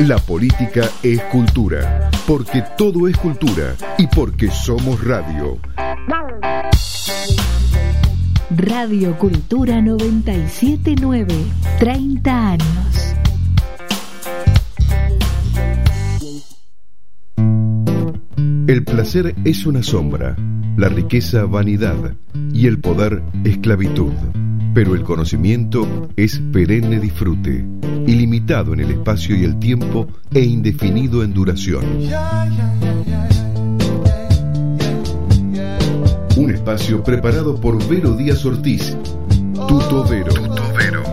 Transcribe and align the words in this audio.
La 0.00 0.18
política 0.18 0.88
es 1.02 1.20
cultura, 1.24 2.10
porque 2.26 2.64
todo 2.76 3.06
es 3.06 3.16
cultura 3.16 3.76
y 3.98 4.06
porque 4.08 4.50
somos 4.50 5.04
radio. 5.04 5.58
Radio 8.50 9.16
Cultura 9.18 9.80
979, 9.80 11.34
30 11.78 12.48
años. 12.48 12.91
El 18.68 18.84
placer 18.84 19.34
es 19.44 19.66
una 19.66 19.82
sombra, 19.82 20.36
la 20.76 20.88
riqueza 20.88 21.44
vanidad 21.46 22.14
y 22.52 22.68
el 22.68 22.78
poder 22.78 23.20
esclavitud. 23.42 24.12
Pero 24.72 24.94
el 24.94 25.02
conocimiento 25.02 26.08
es 26.16 26.38
perenne 26.52 27.00
disfrute, 27.00 27.66
ilimitado 28.06 28.72
en 28.72 28.80
el 28.80 28.92
espacio 28.92 29.34
y 29.36 29.42
el 29.42 29.58
tiempo 29.58 30.06
e 30.32 30.40
indefinido 30.40 31.24
en 31.24 31.34
duración. 31.34 31.84
Un 36.36 36.50
espacio 36.52 37.02
preparado 37.02 37.60
por 37.60 37.84
Vero 37.88 38.14
Díaz 38.14 38.44
Ortiz, 38.44 38.96
Tuto 39.66 40.04
Vero. 40.08 41.11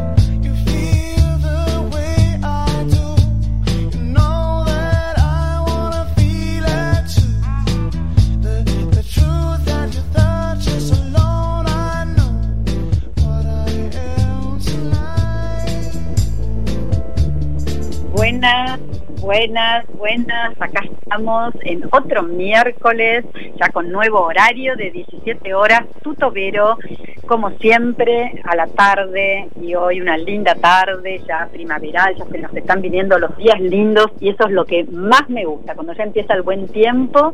Buenas, 19.39 19.87
buenas. 19.93 20.61
Acá 20.61 20.81
estamos 20.83 21.53
en 21.61 21.85
otro 21.93 22.23
miércoles, 22.23 23.23
ya 23.55 23.69
con 23.69 23.89
nuevo 23.89 24.19
horario 24.19 24.75
de 24.75 24.91
17 24.91 25.53
horas, 25.53 25.83
tutobero, 26.03 26.77
como 27.25 27.51
siempre, 27.51 28.41
a 28.43 28.55
la 28.57 28.67
tarde 28.67 29.47
y 29.61 29.75
hoy 29.75 30.01
una 30.01 30.17
linda 30.17 30.55
tarde, 30.55 31.21
ya 31.25 31.47
primaveral, 31.53 32.15
ya 32.15 32.25
se 32.25 32.39
nos 32.39 32.53
están 32.53 32.81
viniendo 32.81 33.17
los 33.17 33.37
días 33.37 33.61
lindos 33.61 34.07
y 34.19 34.29
eso 34.29 34.45
es 34.45 34.51
lo 34.51 34.65
que 34.65 34.83
más 34.85 35.29
me 35.29 35.45
gusta, 35.45 35.73
cuando 35.73 35.93
ya 35.93 36.03
empieza 36.03 36.33
el 36.33 36.41
buen 36.41 36.67
tiempo. 36.67 37.31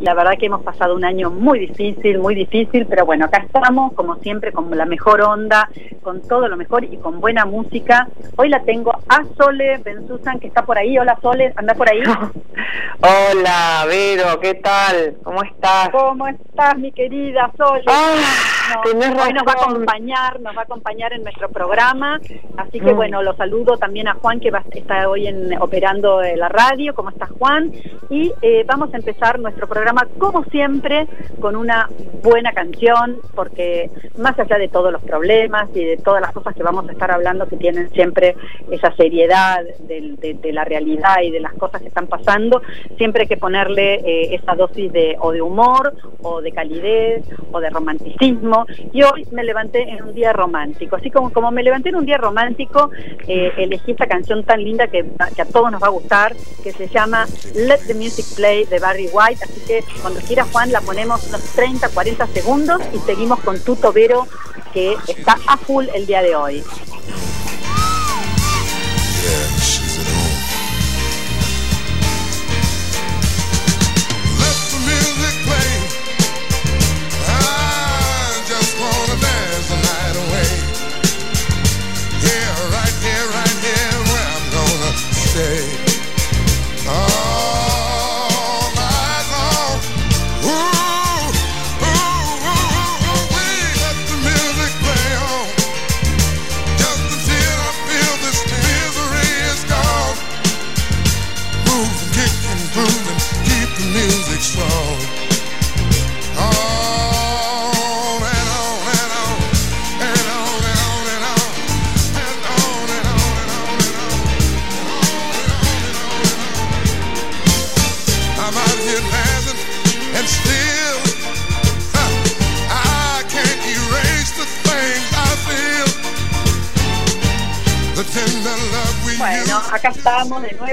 La 0.00 0.14
verdad 0.14 0.38
que 0.38 0.46
hemos 0.46 0.62
pasado 0.62 0.94
un 0.94 1.04
año 1.04 1.30
muy 1.30 1.58
difícil, 1.58 2.18
muy 2.18 2.34
difícil, 2.34 2.86
pero 2.86 3.04
bueno, 3.04 3.26
acá 3.26 3.42
estamos, 3.44 3.92
como 3.92 4.16
siempre, 4.16 4.52
con 4.52 4.70
la 4.76 4.86
mejor 4.86 5.20
onda, 5.20 5.68
con 6.02 6.22
todo 6.22 6.48
lo 6.48 6.56
mejor 6.56 6.84
y 6.84 6.96
con 6.96 7.20
buena 7.20 7.44
música. 7.44 8.08
Hoy 8.36 8.48
la 8.48 8.60
tengo 8.62 8.92
a 9.08 9.24
Sole 9.36 9.78
Bensusan, 9.78 10.40
que 10.40 10.46
está 10.46 10.64
por 10.64 10.78
ahí. 10.78 10.98
Hola 10.98 11.18
Sole, 11.20 11.41
anda 11.56 11.74
por 11.74 11.88
ahí. 11.90 12.02
Hola, 13.00 13.84
Vero, 13.88 14.38
¿qué 14.40 14.54
tal? 14.54 15.16
¿Cómo 15.24 15.42
estás? 15.42 15.88
¿Cómo 15.90 16.28
estás, 16.28 16.76
mi 16.78 16.92
querida 16.92 17.50
Sole? 17.56 17.82
Ah, 17.88 18.14
No, 18.84 18.90
hoy 19.24 19.32
nos 19.32 19.44
va 19.46 19.52
a 19.52 19.64
acompañar, 19.64 20.40
nos 20.40 20.56
va 20.56 20.60
a 20.60 20.64
acompañar 20.64 21.12
en 21.12 21.24
nuestro 21.24 21.48
programa, 21.50 22.20
así 22.56 22.78
que 22.80 22.92
Mm. 22.92 22.96
bueno, 22.96 23.22
lo 23.22 23.34
saludo 23.34 23.76
también 23.76 24.06
a 24.08 24.14
Juan 24.14 24.38
que 24.40 24.50
va, 24.52 24.62
está 24.72 25.08
hoy 25.08 25.26
en, 25.26 25.60
operando 25.60 26.22
la 26.22 26.48
radio, 26.48 26.94
¿cómo 26.94 27.10
estás 27.10 27.30
Juan? 27.38 27.72
Y 28.08 28.32
eh, 28.40 28.64
vamos 28.66 28.94
a 28.94 28.98
empezar 28.98 29.38
nuestro 29.40 29.66
programa 29.66 30.06
como 30.18 30.44
siempre 30.44 31.06
con 31.40 31.56
una 31.56 31.88
buena 32.22 32.52
canción, 32.52 33.18
porque 33.34 33.90
más 34.16 34.38
allá 34.38 34.58
de 34.58 34.68
todos 34.68 34.92
los 34.92 35.02
problemas 35.02 35.68
y 35.74 35.84
de 35.84 35.96
todas 35.96 36.20
las 36.22 36.32
cosas 36.32 36.54
que 36.54 36.62
vamos 36.62 36.88
a 36.88 36.92
estar 36.92 37.10
hablando 37.10 37.48
que 37.48 37.56
tienen 37.56 37.90
siempre 37.90 38.36
esa 38.70 38.94
seriedad 38.94 39.58
del- 39.80 40.16
de, 40.16 40.34
de 40.34 40.52
la 40.52 40.64
realidad 40.64 41.16
y 41.22 41.31
de 41.32 41.40
las 41.40 41.54
cosas 41.54 41.80
que 41.80 41.88
están 41.88 42.06
pasando, 42.06 42.62
siempre 42.96 43.22
hay 43.22 43.28
que 43.28 43.36
ponerle 43.36 43.94
eh, 43.94 44.34
esa 44.34 44.54
dosis 44.54 44.92
de 44.92 45.16
o 45.18 45.32
de 45.32 45.42
humor 45.42 45.94
o 46.22 46.40
de 46.40 46.52
calidez 46.52 47.24
o 47.50 47.60
de 47.60 47.70
romanticismo. 47.70 48.66
Y 48.92 49.02
hoy 49.02 49.26
me 49.32 49.44
levanté 49.44 49.82
en 49.82 50.02
un 50.04 50.14
día 50.14 50.32
romántico. 50.32 50.96
Así 50.96 51.10
como 51.10 51.32
como 51.32 51.50
me 51.50 51.62
levanté 51.62 51.88
en 51.88 51.96
un 51.96 52.06
día 52.06 52.18
romántico 52.18 52.90
eh, 53.26 53.52
elegí 53.56 53.92
esta 53.92 54.06
canción 54.06 54.44
tan 54.44 54.62
linda 54.62 54.86
que, 54.86 55.04
que 55.34 55.42
a 55.42 55.46
todos 55.46 55.70
nos 55.70 55.82
va 55.82 55.88
a 55.88 55.90
gustar 55.90 56.34
que 56.62 56.72
se 56.72 56.88
llama 56.88 57.26
Let 57.54 57.80
the 57.86 57.94
Music 57.94 58.26
Play 58.36 58.64
de 58.64 58.78
Barry 58.78 59.08
White. 59.12 59.44
Así 59.44 59.60
que 59.66 59.84
cuando 60.00 60.20
quiera 60.20 60.44
Juan 60.44 60.70
la 60.72 60.80
ponemos 60.80 61.26
unos 61.28 61.42
30 61.54 61.88
40 61.88 62.26
segundos 62.28 62.80
y 62.92 62.98
seguimos 62.98 63.40
con 63.40 63.58
Tuto 63.60 63.92
Vero 63.92 64.26
que 64.72 64.94
está 65.08 65.36
a 65.46 65.56
full 65.56 65.86
el 65.94 66.06
día 66.06 66.22
de 66.22 66.34
hoy 66.34 66.62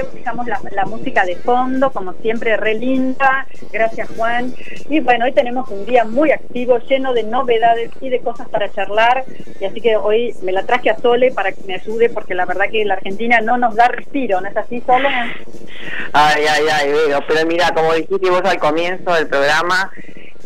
estamos 0.00 0.46
de 0.46 0.52
nuevo, 0.52 0.62
dejamos 0.64 0.72
la, 0.72 0.84
música 0.84 1.24
de 1.24 1.36
fondo, 1.36 1.90
como 1.92 2.12
siempre, 2.14 2.56
re 2.56 2.74
linda. 2.74 3.46
Gracias, 3.72 4.08
Juan. 4.16 4.54
Y 4.88 5.00
bueno, 5.00 5.24
hoy 5.24 5.32
tenemos 5.32 5.68
un 5.68 5.86
día 5.86 6.04
muy 6.04 6.30
activo, 6.32 6.78
lleno 6.78 7.12
de 7.12 7.22
novedades 7.22 7.90
y 8.00 8.08
de 8.08 8.20
cosas 8.20 8.48
para 8.48 8.70
charlar. 8.72 9.24
Y 9.60 9.64
así 9.64 9.80
que 9.80 9.96
hoy 9.96 10.34
me 10.42 10.52
la 10.52 10.64
traje 10.64 10.90
a 10.90 10.98
Sole 10.98 11.30
para 11.32 11.52
que 11.52 11.62
me 11.66 11.74
ayude, 11.74 12.10
porque 12.10 12.34
la 12.34 12.46
verdad 12.46 12.66
que 12.70 12.84
la 12.84 12.94
Argentina 12.94 13.40
no 13.40 13.58
nos 13.58 13.74
da 13.74 13.88
respiro, 13.88 14.40
¿no 14.40 14.48
es 14.48 14.56
así, 14.56 14.82
Sole? 14.86 15.08
Ay, 16.12 16.44
ay, 16.48 16.64
ay, 16.72 16.92
pero 17.26 17.46
mira, 17.46 17.70
como 17.74 17.94
dijiste 17.94 18.30
vos 18.30 18.42
al 18.44 18.58
comienzo 18.58 19.12
del 19.14 19.28
programa, 19.28 19.90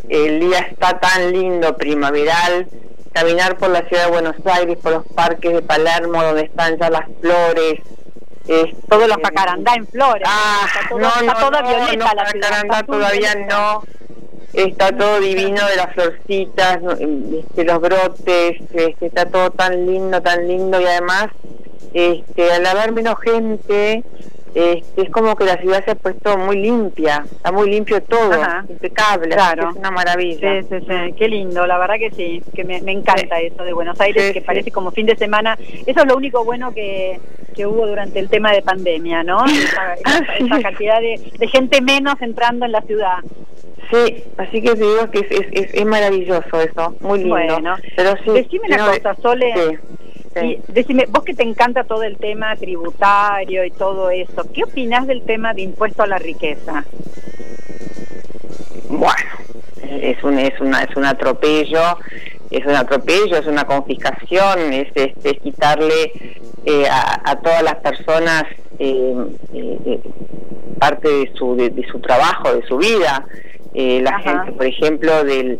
el 0.09 0.39
día 0.39 0.59
está 0.59 0.99
tan 0.99 1.31
lindo, 1.31 1.75
primaveral, 1.77 2.67
caminar 3.13 3.57
por 3.57 3.69
la 3.69 3.81
ciudad 3.87 4.05
de 4.05 4.11
Buenos 4.11 4.35
Aires, 4.45 4.77
por 4.81 4.91
los 4.91 5.05
parques 5.07 5.53
de 5.53 5.61
Palermo, 5.61 6.21
donde 6.21 6.43
están 6.43 6.77
ya 6.77 6.89
las 6.89 7.05
flores. 7.21 7.79
Es- 8.47 8.75
Todos 8.89 9.07
los 9.07 9.17
eh, 9.17 9.21
jacarandá 9.23 9.73
en 9.75 9.87
flores. 9.87 10.23
Ah, 10.27 10.61
está 10.67 10.89
todo- 10.89 10.99
no, 10.99 11.07
está 11.07 11.23
no, 11.33 11.39
toda 11.39 11.61
no, 11.61 11.67
violeta 11.67 12.13
la. 12.15 12.25
Jacarandá 12.25 12.83
todavía 12.83 13.35
no. 13.35 13.83
Está 14.53 14.91
todo 14.95 15.19
divino 15.19 15.67
de 15.67 15.75
las 15.75 15.93
florcitas, 15.93 16.79
este, 16.99 17.65
los 17.65 17.81
brotes, 17.81 18.61
este, 18.73 19.05
está 19.05 19.25
todo 19.25 19.49
tan 19.51 19.85
lindo, 19.85 20.21
tan 20.21 20.47
lindo 20.47 20.79
y 20.79 20.85
además, 20.85 21.27
este, 21.93 22.53
al 22.53 22.65
haber 22.65 22.93
menos 22.93 23.19
gente, 23.19 24.03
este, 24.55 25.01
es 25.03 25.09
como 25.09 25.35
que 25.35 25.43
la 25.45 25.57
ciudad 25.57 25.83
se 25.85 25.91
ha 25.91 25.95
puesto 25.95 26.37
muy 26.37 26.57
limpia, 26.57 27.25
está 27.29 27.51
muy 27.51 27.69
limpio 27.69 28.01
todo, 28.01 28.33
Ajá. 28.33 28.65
impecable, 28.69 29.29
Claro. 29.35 29.69
es 29.69 29.75
una 29.75 29.91
maravilla. 29.91 30.61
Sí, 30.61 30.67
sí, 30.69 30.85
sí, 30.87 31.13
qué 31.17 31.27
lindo, 31.27 31.67
la 31.67 31.77
verdad 31.77 31.95
que 31.99 32.09
sí, 32.11 32.41
que 32.55 32.63
me, 32.63 32.81
me 32.81 32.93
encanta 32.93 33.39
eso 33.41 33.63
de 33.63 33.73
Buenos 33.73 33.99
Aires, 33.99 34.27
Sí, 34.27 34.33
que 34.33 34.41
parece 34.41 34.71
como 34.71 34.91
fin 34.91 35.05
de 35.05 35.15
semana. 35.17 35.57
Eso 35.85 35.99
es 36.01 36.05
lo 36.07 36.15
único 36.15 36.43
bueno 36.45 36.73
que, 36.73 37.19
que 37.53 37.65
hubo 37.67 37.85
durante 37.85 38.19
el 38.19 38.29
tema 38.29 38.51
de 38.53 38.61
pandemia, 38.61 39.23
¿no? 39.23 39.43
Esa, 39.45 39.93
esa- 39.95 40.35
esa 40.39 40.61
cantidad 40.61 41.01
de, 41.01 41.19
de 41.37 41.47
gente 41.49 41.81
menos 41.81 42.15
entrando 42.21 42.65
en 42.65 42.71
la 42.71 42.81
ciudad. 42.81 43.17
Sí, 43.91 44.23
así 44.37 44.61
que 44.63 44.71
te 44.71 44.77
digo 44.83 45.11
que 45.11 45.19
es, 45.19 45.71
es, 45.75 45.85
maravilloso 45.85 46.59
eso, 46.59 46.95
muy 47.01 47.19
lindo. 47.19 47.35
Bueno, 47.35 47.75
Pero 47.95 48.13
sí, 48.23 48.31
decime 48.31 48.67
una 48.67 48.87
cosa, 48.87 49.15
Sole. 49.21 49.53
Sí, 49.53 49.94
sí. 50.35 50.59
Y 50.67 50.71
decime, 50.71 51.05
vos 51.09 51.23
que 51.23 51.33
te 51.33 51.43
encanta 51.43 51.83
todo 51.83 52.03
el 52.03 52.17
tema 52.17 52.55
tributario 52.55 53.63
y 53.65 53.71
todo 53.71 54.09
eso, 54.09 54.45
¿qué 54.53 54.63
opinás 54.63 55.07
del 55.07 55.23
tema 55.23 55.53
de 55.53 55.61
impuesto 55.63 56.03
a 56.03 56.07
la 56.07 56.17
riqueza? 56.19 56.85
Bueno, 58.89 59.29
es 59.89 60.23
un, 60.23 60.37
es 60.39 60.59
una, 60.59 60.83
es 60.83 60.95
un 60.95 61.05
atropello, 61.05 61.81
es 62.51 62.65
un 62.65 62.75
atropello, 62.75 63.37
es 63.37 63.47
una 63.47 63.65
confiscación, 63.65 64.73
es, 64.73 64.87
es, 64.95 65.13
es 65.23 65.39
quitarle 65.41 66.11
eh, 66.65 66.87
a, 66.89 67.21
a 67.31 67.39
todas 67.39 67.63
las 67.63 67.75
personas 67.75 68.43
eh, 68.79 69.15
eh, 69.53 69.77
eh, 69.85 69.99
parte 70.79 71.07
de 71.07 71.31
su, 71.35 71.55
de, 71.55 71.69
de 71.69 71.83
su 71.87 71.99
trabajo, 71.99 72.53
de 72.53 72.65
su 72.67 72.77
vida. 72.77 73.25
Eh, 73.73 74.01
la 74.01 74.11
Ajá. 74.11 74.19
gente, 74.21 74.51
por 74.53 74.65
ejemplo, 74.65 75.23
del, 75.23 75.59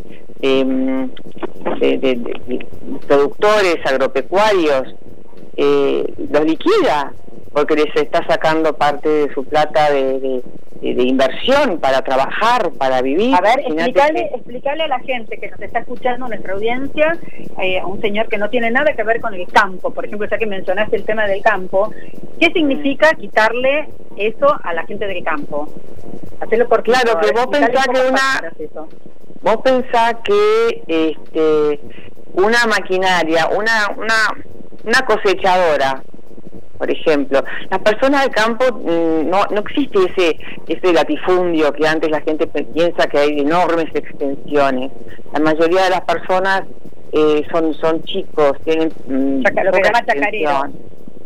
em, 0.50 1.10
de, 1.80 1.98
de- 1.98 2.16
de- 2.16 2.42
de 2.48 2.66
productores 3.08 3.78
agropecuarios, 3.86 4.96
eh, 5.58 6.04
los 6.32 6.46
liquida 6.46 7.14
porque 7.54 7.76
les 7.76 7.96
está 7.96 8.26
sacando 8.28 8.74
parte 8.74 9.08
de 9.08 9.34
su 9.34 9.44
plata 9.46 9.90
de, 9.90 10.42
inversión 11.04 11.80
para 11.80 12.02
trabajar, 12.02 12.70
para 12.78 13.02
vivir. 13.02 13.34
A 13.34 13.40
ver, 13.42 13.60
explicarle, 13.62 14.28
que- 14.30 14.36
explicarle 14.36 14.84
a 14.84 14.88
la 14.90 15.00
gente 15.00 15.38
que 15.40 15.50
nos 15.50 15.62
está 15.62 15.80
escuchando, 15.80 16.28
nuestra 16.28 16.54
audiencia, 16.54 17.18
eh, 17.64 17.80
a 17.80 17.88
un 17.88 18.02
señor 18.02 18.28
que 18.28 18.38
no 18.38 18.50
tiene 18.50 18.70
nada 18.72 18.94
que 18.94 19.04
ver 19.04 19.22
con 19.22 19.34
el 19.34 19.48
campo, 19.48 19.92
por 19.92 20.06
ejemplo, 20.06 20.28
ya 20.30 20.38
que 20.38 20.46
mencionaste 20.46 20.98
el 20.98 21.06
tema 21.06 21.26
del 21.28 21.42
campo, 21.42 21.92
¿qué 22.40 22.48
significa 22.52 23.14
Mm. 23.14 23.18
quitarle 23.22 23.88
eso 24.18 24.48
a 24.64 24.74
la 24.74 24.86
gente 24.86 25.08
del 25.08 25.24
campo? 25.24 25.68
Hacerlo 26.42 26.68
por 26.68 26.84
Claro, 26.84 27.20
que 27.22 27.32
vos 27.32 27.48
pensás 27.48 27.88
que 27.88 28.02
una-. 28.10 28.52
Vos 29.42 29.58
pensás 29.64 30.16
que 30.24 30.84
este, 30.88 31.80
una 32.34 32.66
maquinaria, 32.68 33.48
una, 33.48 33.90
una, 33.96 34.46
una 34.84 35.02
cosechadora, 35.06 36.02
por 36.78 36.92
ejemplo, 36.92 37.44
las 37.70 37.80
personas 37.80 38.24
del 38.24 38.32
campo 38.32 38.66
mm, 38.74 39.30
no, 39.30 39.46
no 39.52 39.60
existe 39.62 40.00
ese, 40.10 40.38
ese 40.68 40.94
latifundio 40.94 41.72
que 41.74 41.88
antes 41.88 42.10
la 42.10 42.22
gente 42.22 42.48
piensa 42.48 43.08
que 43.08 43.18
hay 43.18 43.40
enormes 43.40 43.88
extensiones. 43.94 44.92
La 45.34 45.40
mayoría 45.40 45.86
de 45.86 45.90
las 45.92 46.02
personas 46.02 46.64
eh, 47.12 47.44
son, 47.52 47.74
son 47.76 48.04
chicos, 48.04 48.54
tienen 48.66 48.92
mm, 49.08 49.44
lo 49.64 49.72
que 49.72 49.82
llama 49.82 50.06
chacarero. 50.06 50.70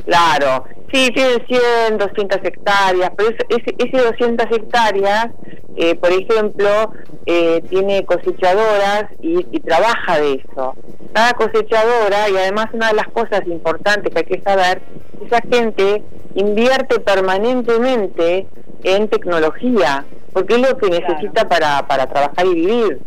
Claro, 0.06 0.66
sí, 0.92 1.10
tienen 1.14 1.46
100, 1.48 1.98
200 1.98 2.40
hectáreas, 2.44 3.12
pero 3.16 3.30
ese, 3.30 3.46
ese, 3.50 3.76
ese 3.78 4.06
200 4.06 4.48
hectáreas, 4.52 5.28
eh, 5.76 5.96
por 5.96 6.12
ejemplo, 6.12 6.92
eh, 7.26 7.62
tiene 7.70 8.06
cosechadoras 8.06 9.06
y, 9.22 9.46
y 9.52 9.60
trabaja 9.60 10.20
de 10.20 10.34
eso. 10.36 10.74
Cada 11.14 11.34
cosechadora, 11.34 12.30
y 12.30 12.38
además 12.38 12.68
una 12.74 12.88
de 12.90 12.96
las 12.96 13.08
cosas 13.10 13.42
importantes 13.48 14.14
que 14.14 14.20
hay 14.20 14.26
que 14.26 14.42
saber, 14.42 14.82
esa 15.26 15.42
gente 15.42 16.02
invierte 16.36 17.00
permanentemente 17.00 18.48
en 18.84 19.08
tecnología, 19.10 20.06
porque 20.34 20.56
es 20.56 20.62
lo 20.62 20.78
que 20.78 20.88
Claro. 20.88 21.08
necesita 21.08 21.48
para, 21.50 21.86
para 21.88 22.08
trabajar 22.08 22.46
y 22.46 22.54
vivir 22.56 23.00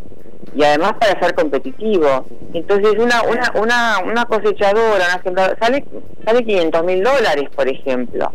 y 0.55 0.63
además 0.63 0.93
para 0.99 1.19
ser 1.19 1.33
competitivo. 1.35 2.25
Entonces 2.53 2.93
una 2.97 3.21
una 3.23 3.51
una, 3.55 3.99
una 4.05 4.25
cosechadora, 4.25 5.05
una 5.13 5.23
sembradora, 5.23 5.57
sale 5.59 5.83
sale 6.25 6.43
500 6.45 6.83
mil 6.83 7.03
dólares, 7.03 7.49
por 7.55 7.67
ejemplo. 7.67 8.31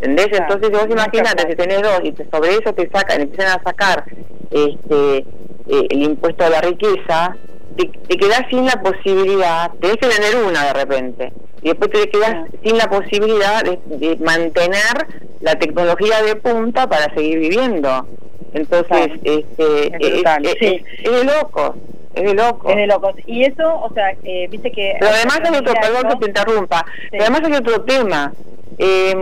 ¿Entendés? 0.00 0.28
Entonces 0.38 0.70
vos 0.70 0.86
imagínate, 0.90 1.48
si 1.48 1.56
tenés 1.56 1.82
dos 1.82 2.00
y 2.02 2.12
te- 2.12 2.28
sobre 2.30 2.50
eso 2.54 2.72
te 2.74 2.88
sacan, 2.90 3.22
empiezan 3.22 3.58
a 3.58 3.62
sacar 3.62 4.04
este 4.50 5.18
eh, 5.18 5.86
el 5.90 6.02
impuesto 6.02 6.44
a 6.44 6.50
la 6.50 6.60
riqueza, 6.60 7.36
te, 7.76 7.88
te 8.06 8.16
quedás 8.18 8.42
sin 8.50 8.66
la 8.66 8.82
posibilidad, 8.82 9.70
tenés 9.80 9.96
que 9.96 10.08
tener 10.08 10.36
una 10.44 10.64
de 10.66 10.72
repente, 10.74 11.32
y 11.62 11.68
después 11.70 11.90
te 11.90 12.10
quedás 12.10 12.30
Claro. 12.32 12.46
sin 12.62 12.76
la 12.78 12.90
posibilidad 12.90 13.62
de, 13.62 13.78
de 13.86 14.16
mantener 14.16 15.06
la 15.40 15.54
tecnología 15.54 16.22
de 16.22 16.36
punta 16.36 16.86
para 16.86 17.12
seguir 17.14 17.38
viviendo. 17.38 18.06
Entonces, 18.52 18.86
Claro. 18.88 19.14
este, 19.24 19.86
Es 19.86 19.92
es, 20.00 20.58
sí. 20.58 20.84
es- 21.02 21.10
de 21.12 21.24
loco, 21.24 21.74
es 22.14 22.22
de 22.22 22.34
loco. 22.34 22.70
Es 22.70 22.76
de 22.76 22.86
locos. 22.86 23.14
Y 23.26 23.44
eso, 23.44 23.80
o 23.82 23.92
sea, 23.94 24.12
eh, 24.22 24.46
viste 24.50 24.70
que... 24.70 24.94
Pero 25.00 25.10
además 25.12 25.40
hay 25.44 25.56
otro, 25.58 25.74
perdón 25.74 26.08
que 26.10 26.16
te 26.16 26.26
interrumpa, 26.28 26.84
Sí. 26.86 27.08
pero 27.10 27.22
además 27.24 27.40
hay 27.44 27.52
otro 27.54 27.82
tema. 27.82 28.32
Eh, 28.78 29.14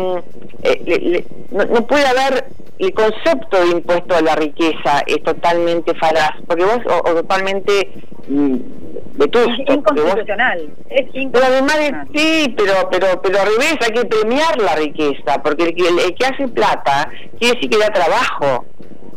eh, 0.62 0.82
le- 0.86 0.98
le- 0.98 1.24
no, 1.50 1.64
no 1.64 1.86
puede 1.86 2.06
haber 2.06 2.44
el 2.78 2.92
concepto 2.94 3.60
de 3.60 3.68
impuesto 3.70 4.14
a 4.16 4.22
la 4.22 4.34
riqueza 4.34 5.02
es 5.06 5.22
totalmente 5.22 5.94
falaz, 5.94 6.30
porque 6.48 6.64
vos 6.64 6.78
o, 6.86 7.08
o 7.10 7.14
totalmente 7.14 7.90
mm, 8.28 8.56
vetusto, 9.14 9.50
Es 9.50 9.76
porque 9.78 10.00
vos 10.00 10.10
inconstitucional. 10.10 10.68
Es 10.90 11.06
pero 11.32 11.44
además 11.44 11.76
de, 11.78 11.86
inconstitucional. 11.86 12.08
sí, 12.14 12.54
pero, 12.56 12.72
pero, 12.90 13.22
pero 13.22 13.40
al 13.40 13.46
revés, 13.46 13.76
hay 13.82 13.92
que 13.92 14.04
premiar 14.06 14.60
la 14.60 14.74
riqueza, 14.74 15.40
porque 15.44 15.64
el 15.64 15.74
que, 15.74 15.86
el 15.88 16.14
que 16.14 16.24
hace 16.26 16.48
plata 16.48 17.08
quiere 17.38 17.54
decir 17.56 17.70
que 17.70 17.78
da 17.78 17.88
trabajo, 17.90 18.64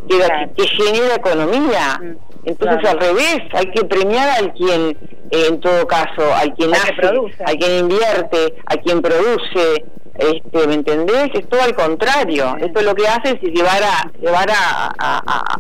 que, 0.08 0.18
Claro. 0.18 0.52
que 0.56 0.68
genera 0.68 1.16
economía. 1.16 2.00
Mm, 2.02 2.16
Entonces 2.48 2.78
claro. 2.82 3.00
al 3.00 3.08
revés, 3.08 3.40
hay 3.54 3.66
que 3.72 3.84
premiar 3.86 4.30
al 4.30 4.54
quien, 4.54 4.98
eh, 5.32 5.46
en 5.50 5.60
todo 5.60 5.88
caso, 5.88 6.22
al 6.36 6.54
quien 6.54 6.74
Al 6.74 6.82
que 6.82 6.92
hace, 6.92 7.02
produce. 7.02 7.44
al 7.44 7.58
quien 7.58 7.72
invierte, 7.80 8.56
a 8.68 8.78
quien 8.78 9.02
produce, 9.02 9.84
este, 10.18 10.68
¿me 10.68 10.74
entendés? 10.76 11.30
Es 11.34 11.48
todo 11.50 11.62
al 11.62 11.76
contrario. 11.76 12.56
Esto 12.60 12.82
lo 12.82 12.96
que 12.96 13.08
hace 13.08 13.32
es 13.32 13.42
llevar 13.42 13.82
a, 13.84 14.12
llevar 14.20 14.50
a, 14.52 14.94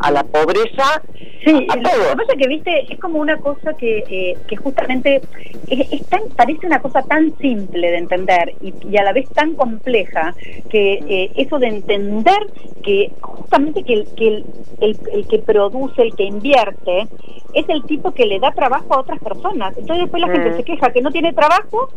a, 0.01 0.11
la 0.11 0.23
pobreza 0.23 1.01
Sí, 1.45 1.67
a 1.69 1.75
lo 1.75 1.83
todos. 1.83 2.07
que 2.09 2.15
pasa 2.17 2.33
es 2.33 2.39
que, 2.41 2.47
viste, 2.47 2.93
es 2.93 2.99
como 2.99 3.19
una 3.19 3.37
cosa 3.37 3.73
que, 3.77 4.03
eh, 4.09 4.37
que 4.47 4.55
justamente 4.55 5.21
es, 5.67 5.91
es 5.91 6.05
tan, 6.07 6.21
parece 6.35 6.65
una 6.65 6.81
cosa 6.81 7.03
tan 7.03 7.37
simple 7.37 7.91
de 7.91 7.97
entender 7.97 8.53
y, 8.61 8.73
y 8.89 8.97
a 8.97 9.03
la 9.03 9.13
vez 9.13 9.29
tan 9.29 9.53
compleja 9.53 10.33
que 10.69 10.93
eh, 11.07 11.31
eso 11.35 11.59
de 11.59 11.67
entender 11.67 12.39
que 12.83 13.11
justamente 13.21 13.83
que, 13.83 13.93
el, 13.93 14.07
que 14.15 14.27
el, 14.27 14.45
el- 14.81 14.99
el 15.13 15.27
que 15.27 15.39
produce, 15.39 16.01
el 16.01 16.15
que 16.15 16.23
invierte, 16.23 17.07
es 17.53 17.69
el 17.69 17.83
tipo 17.85 18.11
que 18.11 18.25
le 18.25 18.39
da 18.39 18.51
trabajo 18.51 18.93
a 18.95 18.99
otras 19.01 19.19
personas. 19.19 19.77
Entonces 19.77 20.05
después 20.05 20.21
la 20.21 20.31
gente 20.31 20.49
Mm. 20.51 20.57
se 20.57 20.63
queja 20.63 20.91
que 20.91 21.01
no 21.01 21.11
tiene 21.11 21.31
trabajo 21.33 21.89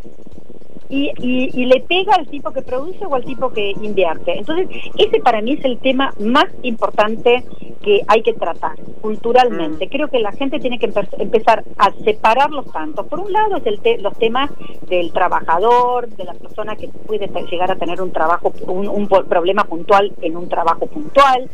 y, 0.89 1.11
y, 1.19 1.51
y 1.53 1.67
le 1.67 1.81
pega 1.81 2.15
al 2.15 2.27
tipo 2.29 2.51
que 2.53 2.63
produce 2.63 3.05
o 3.05 3.15
al 3.15 3.25
tipo 3.25 3.53
que 3.53 3.73
invierte. 3.83 4.39
Entonces, 4.39 4.69
ese 4.97 5.21
para 5.21 5.43
mí 5.43 5.53
es 5.53 5.65
el 5.65 5.79
tema 5.79 6.13
más 6.19 6.47
importante 6.63 7.45
que 7.83 8.03
hay 8.09 8.23
que 8.23 8.33
tratar 8.33 8.77
culturalmente. 9.01 9.87
Mm. 9.87 9.89
Creo 9.91 10.09
que 10.09 10.19
la 10.19 10.33
gente 10.33 10.59
tiene 10.59 10.79
que 10.79 10.89
empe- 10.93 11.09
empezar 11.19 11.65
a 11.79 11.93
separar 12.05 12.51
los 12.51 12.71
tantos. 12.73 13.07
Por 13.07 13.21
un 13.21 13.33
lado 13.33 13.57
es 13.57 13.67
el 13.67 13.81
te- 13.81 13.99
los 13.99 14.17
temas 14.19 14.51
del 14.89 15.13
trabajador, 15.13 16.09
de 16.09 16.25
la 16.25 16.35
persona 16.35 16.77
que 16.77 16.89
puede 16.89 17.29
llegar 17.51 17.71
a 17.71 17.77
tener 17.77 18.01
un 18.03 18.13
trabajo, 18.13 18.53
un, 18.67 19.07
problema 19.09 19.65
puntual 19.65 20.13
en 20.23 20.37
un 20.37 20.49
trabajo 20.49 20.87
puntual. 20.87 21.49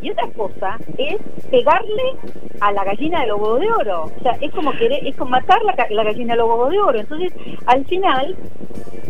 Y 0.00 0.10
otra 0.10 0.26
cosa 0.36 0.78
es 0.98 1.16
pegarle 1.50 2.02
a 2.60 2.72
la 2.72 2.84
gallina 2.84 3.20
del 3.20 3.32
huevo 3.32 3.58
de 3.58 3.70
oro. 3.70 4.04
O 4.18 4.22
sea, 4.22 4.36
es 4.40 4.50
como 4.52 4.72
querer, 4.72 5.06
es 5.06 5.14
como 5.16 5.30
matar 5.32 5.60
la, 5.62 5.74
la 5.90 6.04
gallina 6.04 6.34
del 6.34 6.42
huevo 6.44 6.68
de 6.70 6.78
oro. 6.80 6.98
Entonces, 7.00 7.32
al 7.66 7.84
final, 7.86 8.36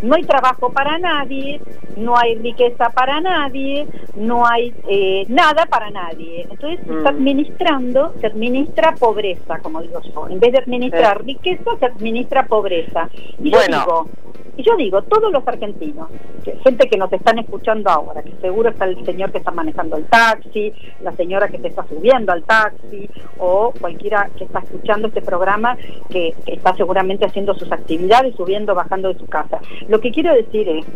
no 0.02 0.14
hay 0.16 0.22
trabajo 0.24 0.70
para 0.72 0.98
nadie, 0.98 1.60
no 1.96 2.16
hay 2.18 2.34
riqueza 2.36 2.90
para 2.90 3.20
nadie, 3.20 3.86
no 4.16 4.44
hay 4.46 4.74
eh, 4.88 5.24
nada 5.28 5.66
para 5.66 5.90
nadie. 5.90 6.46
Entonces 6.50 6.80
se 6.86 6.92
está 6.92 7.12
Mm. 7.12 7.16
administrando, 7.16 8.12
se 8.20 8.26
administra 8.26 8.94
pobreza, 8.98 9.58
como 9.60 9.80
digo 9.82 10.00
yo. 10.14 10.28
En 10.28 10.40
vez 10.40 10.52
de 10.52 10.58
administrar 10.58 11.24
riqueza, 11.24 11.70
se 11.78 11.86
administra 11.86 12.46
pobreza. 12.46 13.08
Y 13.42 13.50
Bueno. 13.50 13.76
yo 13.76 13.78
digo, 13.84 14.06
y 14.56 14.62
yo 14.64 14.76
digo, 14.76 15.02
todos 15.02 15.32
los 15.32 15.46
argentinos, 15.46 16.08
gente 16.64 16.86
que 16.88 16.96
nos 16.98 17.10
están 17.12 17.38
escuchando 17.38 17.88
ahora, 17.90 18.22
que 18.22 18.32
seguro 18.40 18.68
está 18.70 18.84
el 18.86 19.02
señor 19.04 19.30
que 19.32 19.38
está 19.38 19.50
manejando 19.50 19.96
el 19.96 20.04
taxi, 20.06 20.71
la 21.02 21.12
señora 21.12 21.48
que 21.48 21.58
se 21.58 21.68
está 21.68 21.86
subiendo 21.86 22.32
al 22.32 22.44
taxi, 22.44 23.08
o 23.38 23.72
cualquiera 23.80 24.30
que 24.36 24.44
está 24.44 24.60
escuchando 24.60 25.08
este 25.08 25.22
programa 25.22 25.76
que, 26.10 26.34
está 26.46 26.74
seguramente 26.76 27.24
haciendo 27.24 27.54
sus 27.54 27.70
actividades, 27.72 28.34
subiendo, 28.36 28.74
bajando 28.74 29.12
de 29.12 29.18
su 29.18 29.26
casa. 29.26 29.60
Lo 29.88 30.00
que 30.00 30.10
quiero 30.10 30.34
decir 30.34 30.68
es, 30.68 30.86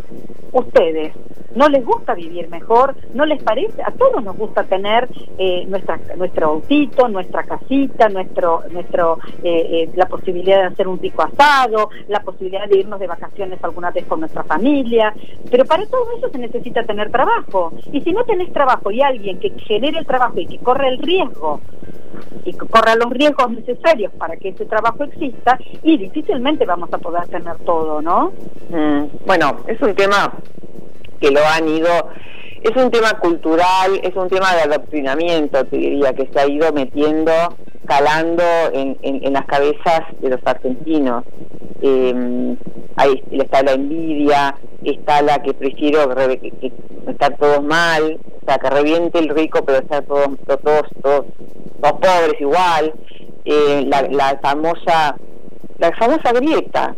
ustedes, 0.51 1.13
¿no 1.55 1.67
les 1.69 1.83
gusta 1.85 2.13
vivir 2.13 2.49
mejor? 2.49 2.95
¿No 3.13 3.25
les 3.25 3.41
parece? 3.41 3.81
A 3.83 3.91
todos 3.91 4.23
nos 4.23 4.37
gusta 4.37 4.63
tener 4.63 5.07
eh, 5.37 5.65
nuestra, 5.67 5.99
nuestro 6.15 6.47
autito, 6.47 7.07
nuestra 7.07 7.43
casita, 7.43 8.09
nuestro, 8.09 8.63
nuestro, 8.71 9.19
eh, 9.43 9.83
eh, 9.83 9.89
la 9.95 10.07
posibilidad 10.07 10.59
de 10.59 10.67
hacer 10.67 10.87
un 10.87 10.99
rico 10.99 11.23
asado, 11.23 11.89
la 12.07 12.19
posibilidad 12.21 12.67
de 12.67 12.79
irnos 12.79 12.99
de 12.99 13.07
vacaciones 13.07 13.63
alguna 13.63 13.91
vez 13.91 14.05
con 14.05 14.19
nuestra 14.19 14.43
familia, 14.43 15.13
pero 15.49 15.65
para 15.65 15.85
todo 15.85 16.05
eso 16.17 16.29
se 16.29 16.37
necesita 16.37 16.83
tener 16.83 17.11
trabajo. 17.11 17.73
Y 17.91 18.01
si 18.01 18.11
no 18.11 18.23
tenés 18.23 18.51
trabajo 18.53 18.91
y 18.91 19.01
alguien 19.01 19.39
que 19.39 19.51
genere 19.67 19.99
el 19.99 20.05
trabajo 20.05 20.39
y 20.39 20.47
que 20.47 20.57
corre 20.59 20.87
el 20.87 20.99
riesgo 20.99 21.61
y 22.45 22.53
corra 22.53 22.95
los 22.95 23.09
riesgos 23.11 23.51
necesarios 23.51 24.11
para 24.13 24.37
que 24.37 24.49
ese 24.49 24.65
trabajo 24.65 25.03
exista, 25.03 25.59
y 25.83 25.97
difícilmente 25.97 26.65
vamos 26.65 26.91
a 26.93 26.97
poder 26.97 27.27
tener 27.27 27.57
todo, 27.59 28.01
¿no? 28.01 28.31
Mm, 28.69 29.25
bueno, 29.25 29.57
es 29.67 29.81
un 29.81 29.93
tema 29.95 30.33
que 31.19 31.31
lo 31.31 31.41
han 31.45 31.67
ido, 31.67 31.89
es 32.63 32.75
un 32.75 32.89
tema 32.89 33.13
cultural, 33.19 33.99
es 34.01 34.15
un 34.15 34.29
tema 34.29 34.55
de 34.55 34.61
adoctrinamiento, 34.61 35.65
te 35.65 35.77
diría, 35.77 36.13
que 36.13 36.29
se 36.31 36.39
ha 36.39 36.47
ido 36.47 36.71
metiendo, 36.71 37.31
calando 37.87 38.43
en, 38.73 39.33
las 39.33 39.45
cabezas 39.45 40.01
de 40.19 40.29
los 40.29 40.39
argentinos. 40.45 41.23
Eh, 41.81 42.55
ahí 42.97 43.23
está 43.31 43.63
la 43.63 43.73
envidia, 43.73 44.55
está 44.83 45.21
la 45.21 45.41
que 45.41 45.53
prefiero 45.53 46.05
re- 46.13 46.39
que, 46.39 46.51
que 46.51 46.71
estar 47.07 47.35
todos 47.37 47.63
mal, 47.63 48.19
o 48.41 48.45
sea, 48.45 48.57
que 48.57 48.69
reviente 48.69 49.19
el 49.19 49.29
rico, 49.29 49.63
pero 49.65 49.79
estar 49.79 50.03
todos, 50.03 50.29
todos, 50.45 50.61
todos, 50.63 50.85
todos 51.01 51.25
pobres 51.93 52.39
igual. 52.39 52.93
Eh, 53.45 53.85
la 53.87 54.37
famosa 54.41 55.15
la 55.79 55.91
famosa 55.95 56.33
grieta. 56.33 56.95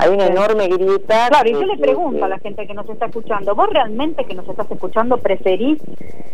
Hay 0.00 0.08
una 0.14 0.26
enorme 0.26 0.66
grieta. 0.68 1.28
Claro, 1.28 1.48
y 1.48 1.52
yo 1.52 1.62
le 1.62 1.76
pregunto 1.78 2.24
a 2.24 2.28
la 2.28 2.38
gente 2.38 2.66
que 2.66 2.72
nos 2.74 2.88
está 2.88 3.06
escuchando, 3.06 3.54
¿vos 3.54 3.68
realmente 3.70 4.24
que 4.24 4.34
nos 4.34 4.48
estás 4.48 4.70
escuchando 4.70 5.18
preferís 5.18 5.78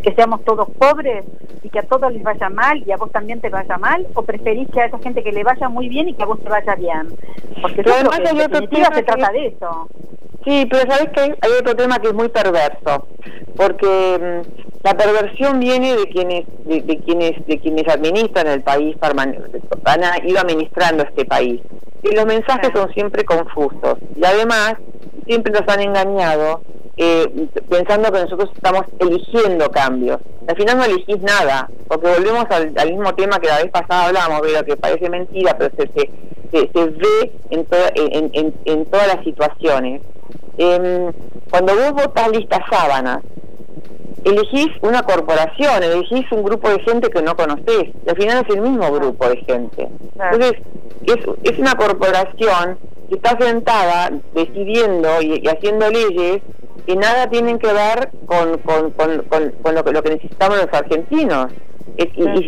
que 0.03 0.15
seamos 0.15 0.45
todos 0.45 0.69
pobres 0.79 1.25
y 1.65 1.69
que 1.69 1.81
a 1.81 1.83
todos 1.83 2.13
les 2.13 2.23
vaya 2.23 2.49
mal 2.49 2.83
y 2.87 2.93
a 2.93 2.97
vos 2.97 3.11
también 3.11 3.41
te 3.41 3.49
vaya 3.49 3.77
mal? 3.77 4.07
¿O 4.15 4.23
preferís 4.23 4.69
que 4.71 4.81
a 4.81 4.87
esa 4.87 4.99
gente 4.99 5.23
que 5.25 5.33
le 5.33 5.43
vaya 5.43 5.69
muy 5.69 5.89
bien 5.89 6.09
y 6.09 6.15
que 6.15 6.23
a 6.23 6.27
vos 6.27 6.39
te 6.41 6.49
vaya 6.49 6.75
bien? 6.77 7.09
Porque 7.61 7.83
Pero 7.83 7.95
además 7.95 8.21
que 8.21 8.29
en 8.31 8.37
definitiva 8.39 8.87
se 8.87 8.95
que- 8.95 9.03
trata 9.03 9.33
de 9.33 9.47
eso. 9.47 9.89
Sí, 10.47 10.65
pero 10.71 10.89
sabes 10.91 11.11
que 11.13 11.21
hay, 11.21 11.33
otro 11.61 11.75
tema 11.75 11.99
que 11.99 12.07
es 12.09 12.15
muy 12.15 12.29
perverso, 12.29 13.09
porque 13.57 14.43
mm, 14.45 14.85
la 14.85 14.95
perversión 14.97 15.59
viene 15.59 15.97
de 15.97 16.05
quienes 16.07 16.45
de, 16.65 16.83
de 16.83 16.99
quienes 17.01 17.45
de 17.47 17.59
quienes 17.59 17.89
administran 17.89 18.47
el 18.47 18.63
país, 18.63 18.97
han 19.03 20.05
a- 20.05 20.19
ido 20.25 20.39
administrando 20.39 21.03
este 21.03 21.25
país. 21.25 21.61
Y 22.03 22.15
los 22.15 22.27
mensajes 22.27 22.71
son 22.75 22.93
siempre 22.95 23.25
confusos 23.25 23.99
y 24.15 24.25
además 24.25 24.75
siempre 25.27 25.53
nos 25.53 25.63
han 25.69 25.81
engañado 25.81 26.61
eh, 26.97 27.49
pensando 27.69 28.13
que 28.13 28.21
nosotros 28.23 28.51
estamos 28.55 28.83
eligiendo 29.01 29.69
cambios. 29.71 30.19
Al 30.47 30.57
final 30.57 30.79
no 30.79 30.85
elegís 30.85 31.21
nada, 31.23 31.69
porque 31.89 32.07
volvemos 32.09 32.45
al, 32.51 32.73
al 32.77 32.91
mismo 32.91 33.13
tema 33.17 33.41
que 33.41 33.49
la 33.49 33.59
vez 33.63 33.71
pasada 33.73 34.07
hablamos, 34.07 34.43
de 34.43 34.53
lo 34.53 34.65
que 34.65 34.77
parece 34.77 35.11
mentira, 35.11 35.57
pero 35.59 35.75
se, 35.77 35.89
se, 35.89 36.11
se, 36.53 36.71
se 36.73 36.87
ve 36.91 37.33
en, 37.51 37.65
to- 37.65 37.77
en, 37.97 38.31
en, 38.33 38.55
en 38.65 38.85
todas 38.87 39.09
las 39.09 39.25
situaciones. 39.25 40.03
Em, 40.59 41.13
cuando 41.51 41.75
vos 41.75 41.93
votás 41.93 42.29
listas 42.31 42.61
sábanas, 42.71 43.19
elegís 44.25 44.69
una 44.83 45.03
corporación, 45.03 45.83
elegís 45.83 46.31
un 46.33 46.43
grupo 46.43 46.69
de 46.69 46.81
gente 46.81 47.11
que 47.11 47.23
no 47.23 47.37
conocés, 47.37 47.91
y 48.05 48.09
al 48.11 48.17
final 48.17 48.45
es 48.49 48.55
el 48.55 48.63
mismo 48.63 48.91
grupo 48.91 49.29
de 49.29 49.37
gente. 49.39 49.89
Entonces, 50.33 50.55
es, 51.07 51.17
es 51.53 51.59
una 51.59 51.75
corporación 51.75 52.79
que 53.09 53.15
está 53.17 53.37
sentada 53.39 54.11
decidiendo 54.35 55.23
y, 55.23 55.41
y 55.45 55.49
haciendo 55.49 55.89
leyes 55.91 56.43
que 56.87 56.97
nada 56.97 57.29
tienen 57.29 57.59
que 57.59 57.73
ver 57.73 58.11
con, 58.27 58.59
con, 58.59 58.91
con, 58.93 59.19
con- 59.25 59.51
con 59.63 59.75
lo, 59.75 59.85
que, 59.85 59.93
lo 59.93 60.03
que 60.03 60.11
necesitamos 60.11 60.57
los 60.59 60.73
argentinos. 60.73 61.47
Y, 61.99 62.03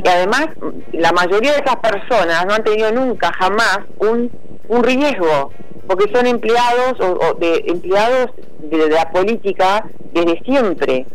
y 0.05 0.09
además, 0.09 0.49
la 0.93 1.13
mayoría 1.13 1.53
de 1.53 1.59
esas 1.59 1.77
personas 1.77 2.45
no 2.47 2.55
han 2.55 2.65
tenido 2.65 2.91
nunca, 2.93 3.33
jamás, 3.39 3.81
un, 3.99 4.31
un 4.69 4.83
riesgo, 4.85 5.53
porque 5.87 6.11
son 6.15 6.27
empleados 6.27 7.01
o, 7.01 7.13
o 7.31 7.35
de 7.35 7.65
empleados 7.67 8.31
de, 8.61 8.77
de 8.77 8.89
la 8.91 9.11
política 9.11 9.85
desde 10.13 10.41
siempre. 10.45 11.07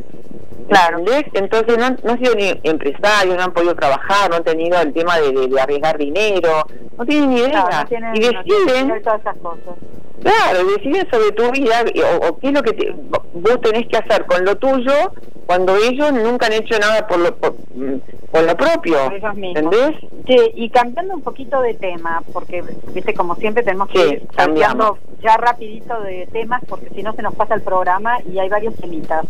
Claro. 0.69 0.99
¿Entendés? 0.99 1.25
Entonces 1.33 1.77
no, 1.77 1.85
han- 1.85 1.99
no 2.03 2.11
han 2.13 2.19
sido 2.19 2.35
ni 2.35 2.59
empresarios, 2.63 3.35
no 3.35 3.43
han 3.43 3.53
podido 3.53 3.75
trabajar, 3.75 4.29
no 4.29 4.37
han 4.37 4.43
tenido 4.43 4.79
el 4.81 4.93
tema 4.93 5.19
de, 5.19 5.31
de- 5.31 5.47
de 5.47 5.61
arriesgar 5.61 5.97
dinero, 5.97 6.65
no 6.97 7.05
tienen 7.05 7.29
ni 7.31 7.39
idea. 7.41 7.49
Claro, 7.67 7.77
no 7.83 7.87
tienen, 7.89 8.15
y 8.15 8.19
deciden, 8.19 9.03
todas 9.03 9.19
esas 9.21 9.37
cosas. 9.37 9.75
claro, 10.21 10.65
deciden 10.77 11.07
sobre 11.11 11.31
tu 11.33 11.51
vida 11.51 11.83
o 12.29 12.37
qué 12.39 12.47
es 12.47 12.53
lo 12.53 12.63
que 12.63 12.73
te- 12.73 12.95
vos 13.33 13.61
tenés 13.61 13.87
que 13.89 13.97
hacer 13.97 14.25
con 14.25 14.45
lo 14.45 14.55
tuyo 14.55 14.93
cuando 15.45 15.75
ellos 15.75 16.13
nunca 16.13 16.45
han 16.45 16.53
hecho 16.53 16.79
nada 16.79 17.05
por 17.07 17.19
lo, 17.19 17.35
por, 17.35 17.55
por 18.33 18.43
lo 18.43 18.57
propio. 18.57 18.97
Por 19.03 19.13
ellos 19.13 19.35
mismos. 19.35 19.63
¿Entendés? 19.63 19.95
Sí, 20.25 20.51
y 20.55 20.69
cambiando 20.69 21.13
un 21.13 21.21
poquito 21.21 21.61
de 21.61 21.75
tema, 21.75 22.23
porque, 22.33 22.63
viste, 22.93 23.13
como 23.13 23.35
siempre 23.35 23.61
tenemos 23.61 23.89
que 23.89 23.99
Sí, 23.99 24.13
ir 24.13 24.27
cambiando 24.35 24.97
ya 25.21 25.37
rapidito 25.37 26.01
de 26.01 26.27
temas, 26.31 26.63
porque 26.67 26.89
si 26.89 27.03
no 27.03 27.13
se 27.13 27.21
nos 27.21 27.35
pasa 27.35 27.53
el 27.53 27.61
programa 27.61 28.17
y 28.23 28.39
hay 28.39 28.49
varios 28.49 28.75
temitas. 28.75 29.27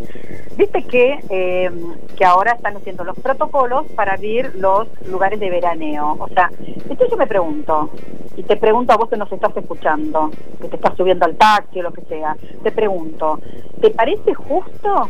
Viste 0.56 0.84
que, 0.84 1.20
eh, 1.30 1.70
que 2.16 2.24
ahora 2.24 2.54
están 2.54 2.78
haciendo 2.78 3.04
los 3.04 3.20
protocolos 3.20 3.88
para 3.96 4.14
abrir 4.14 4.56
los 4.56 4.88
lugares 5.08 5.40
de 5.40 5.50
veraneo. 5.50 6.16
O 6.18 6.30
sea, 6.30 6.50
entonces 6.66 7.10
yo 7.12 7.18
me 7.18 7.28
pregunto, 7.28 7.90
y 8.38 8.44
te 8.44 8.56
pregunto 8.56 8.94
a 8.94 8.98
vos 8.98 9.10
que 9.10 9.18
nos 9.18 9.32
estás 9.32 9.56
escuchando, 9.58 10.32
que 10.62 10.70
te 10.70 10.78
estás 10.78 10.96
subiendo 10.96 11.26
al 11.26 11.36
taxi 11.36 11.80
o 11.80 11.84
lo 11.84 11.92
que 11.92 12.04
sea, 12.04 12.38
te 12.64 12.72
pregunto, 12.72 13.40
¿te 13.82 13.90
parece 13.90 14.34
justo 14.34 15.10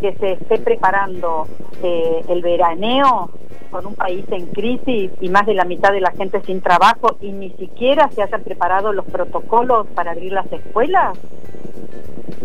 que 0.00 0.14
se 0.16 0.32
esté 0.32 0.58
preparando 0.58 1.46
eh, 1.82 2.24
el 2.28 2.42
veraneo 2.42 3.30
con 3.70 3.84
un 3.86 3.94
país 3.94 4.24
en 4.30 4.46
crisis 4.46 5.10
y 5.20 5.28
más 5.28 5.44
de 5.46 5.54
la 5.54 5.64
mitad 5.64 5.92
de 5.92 6.00
la 6.00 6.10
gente 6.12 6.40
sin 6.46 6.60
trabajo 6.62 7.16
y 7.20 7.32
ni 7.32 7.50
siquiera 7.50 8.08
se 8.14 8.22
hayan 8.22 8.42
preparado 8.42 8.92
los 8.92 9.04
protocolos 9.06 9.86
para 9.94 10.12
abrir 10.12 10.32
las 10.32 10.50
escuelas? 10.52 11.18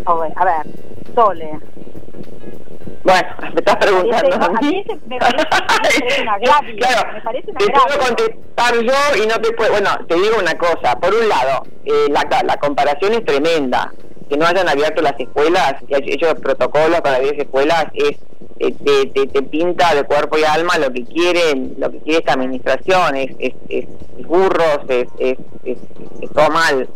A 0.04 0.14
ver, 0.14 0.32
a 0.36 0.44
ver 0.44 0.66
Sole, 1.14 1.58
Bueno, 3.04 3.28
me 3.42 3.48
estás 3.60 3.76
preguntando 3.76 4.30
parece- 4.30 4.38
a 4.40 4.46
a 4.46 4.60
mí 4.62 4.84
se- 4.86 5.08
me 5.08 5.18
parece- 5.18 5.36
me 5.36 5.78
parece 5.78 6.22
un 6.22 6.28
agravio, 6.28 6.76
claro, 6.78 7.12
me 7.14 7.20
parece 7.20 7.50
un 7.50 7.56
te 7.56 7.66
puedo 7.70 7.98
contestar 8.06 8.74
yo 8.76 9.22
y 9.22 9.26
no 9.26 9.34
te 9.40 9.52
puedo... 9.52 9.70
Bueno, 9.72 9.90
te 10.08 10.14
digo 10.14 10.36
una 10.40 10.54
cosa. 10.56 10.98
Por 11.00 11.12
un 11.14 11.28
lado, 11.28 11.62
eh, 11.84 12.06
la, 12.10 12.42
la 12.42 12.56
comparación 12.56 13.12
es 13.14 13.24
tremenda. 13.24 13.92
Que 14.34 14.40
no 14.40 14.46
hayan 14.48 14.68
abierto 14.68 15.00
las 15.00 15.14
escuelas, 15.20 15.76
que 15.86 15.94
hayan 15.94 16.08
hecho 16.08 16.34
protocolos 16.34 17.00
para 17.02 17.18
abrir 17.18 17.40
escuelas, 17.40 17.84
es 17.94 18.16
eh, 18.58 18.72
te, 19.32 19.42
pinta 19.44 19.94
de 19.94 20.02
cuerpo 20.02 20.36
y 20.36 20.42
alma 20.42 20.76
lo 20.76 20.92
que 20.92 21.04
quieren, 21.04 21.76
lo 21.78 21.88
que 21.92 21.98
quiere 21.98 22.18
esta 22.18 22.32
administración, 22.32 23.14
es, 23.14 23.30
es, 23.38 23.54
es, 23.68 23.86
burros, 24.26 24.80
es, 24.88 25.06
es, 25.20 25.38
es, 25.64 25.78
todo 26.34 26.50
mal. 26.50 26.88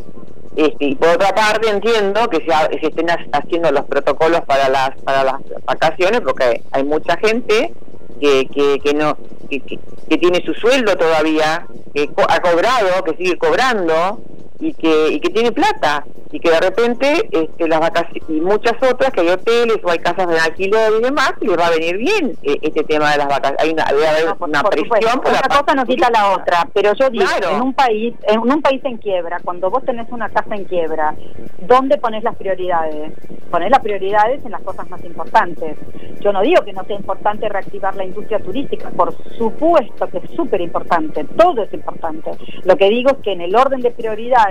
Este, 0.56 0.84
y 0.84 0.94
por 0.96 1.10
otra 1.10 1.32
parte 1.32 1.70
entiendo 1.70 2.28
que 2.28 2.38
se, 2.38 2.86
estén 2.88 3.08
ha- 3.08 3.24
haciendo 3.30 3.70
los 3.70 3.84
protocolos 3.84 4.40
para 4.40 4.68
las 4.68 4.96
para 5.02 5.22
las 5.22 5.36
vacaciones 5.64 6.20
porque 6.22 6.62
hay 6.72 6.82
mucha 6.82 7.16
gente 7.18 7.72
que, 8.20 8.48
que, 8.82 8.94
no 8.94 9.16
que, 9.48 9.60
que- 9.60 10.18
tiene 10.18 10.44
su 10.44 10.54
sueldo 10.54 10.96
todavía 10.96 11.64
que 11.94 12.10
ha 12.28 12.40
cobrado 12.40 13.04
que 13.04 13.14
sigue 13.16 13.38
cobrando 13.38 14.20
y 14.60 14.72
que 14.74 15.08
y 15.12 15.20
que 15.20 15.30
tiene 15.30 15.52
plata 15.52 16.04
y 16.32 16.40
que 16.40 16.50
de 16.50 16.60
repente 16.60 17.28
este, 17.30 17.68
las 17.68 17.80
vacaciones 17.80 18.22
y 18.28 18.40
muchas 18.40 18.74
otras 18.82 19.10
que 19.12 19.20
hay 19.20 19.28
hoteles 19.28 19.78
o 19.84 19.90
hay 19.90 19.98
casas 19.98 20.28
de 20.28 20.38
alquiler 20.38 20.92
y 20.98 21.02
demás 21.02 21.32
y 21.40 21.46
les 21.46 21.56
va 21.58 21.66
a 21.68 21.70
venir 21.70 21.96
bien 21.96 22.36
eh, 22.42 22.58
este 22.62 22.82
tema 22.84 23.12
de 23.12 23.18
las 23.18 23.28
vacaciones 23.28 23.62
hay 23.62 23.70
una 23.70 23.84
debe 23.86 24.06
haber 24.08 24.26
No, 24.26 24.36
por- 24.36 24.48
una 24.48 24.62
por 24.62 24.70
presión 24.72 24.92
supuesto. 25.12 25.20
por 25.22 25.32
la 25.32 25.38
una 25.38 25.60
cosa 25.60 25.74
no 25.74 25.86
quita 25.86 26.10
la 26.10 26.32
otra 26.32 26.68
pero 26.74 26.92
yo 26.94 27.08
digo 27.10 27.24
Claro. 27.24 27.56
en 27.56 27.62
un 27.62 27.72
país 27.72 28.14
en 28.26 28.40
un 28.40 28.60
país 28.62 28.80
en 28.84 28.96
quiebra 28.98 29.38
cuando 29.44 29.70
vos 29.70 29.84
tenés 29.84 30.06
una 30.10 30.28
casa 30.28 30.54
en 30.56 30.64
quiebra 30.64 31.14
dónde 31.60 31.96
pones 31.98 32.24
las 32.24 32.34
prioridades 32.36 33.12
pones 33.50 33.70
las 33.70 33.80
prioridades 33.80 34.44
en 34.44 34.50
las 34.50 34.62
cosas 34.62 34.90
más 34.90 35.02
importantes 35.04 35.76
yo 36.20 36.32
no 36.32 36.42
digo 36.42 36.62
que 36.64 36.72
no 36.72 36.84
sea 36.84 36.96
importante 36.96 37.48
reactivar 37.48 37.94
la 37.94 38.04
industria 38.04 38.40
turística 38.40 38.90
por 38.90 39.14
supuesto 39.38 40.08
que 40.08 40.18
es 40.18 40.30
súper 40.32 40.60
importante 40.60 41.24
todo 41.36 41.62
es 41.62 41.72
importante 41.72 42.32
lo 42.64 42.76
que 42.76 42.88
digo 42.90 43.10
es 43.10 43.16
que 43.22 43.32
en 43.32 43.40
el 43.40 43.54
orden 43.54 43.80
de 43.80 43.92
prioridades 43.92 44.47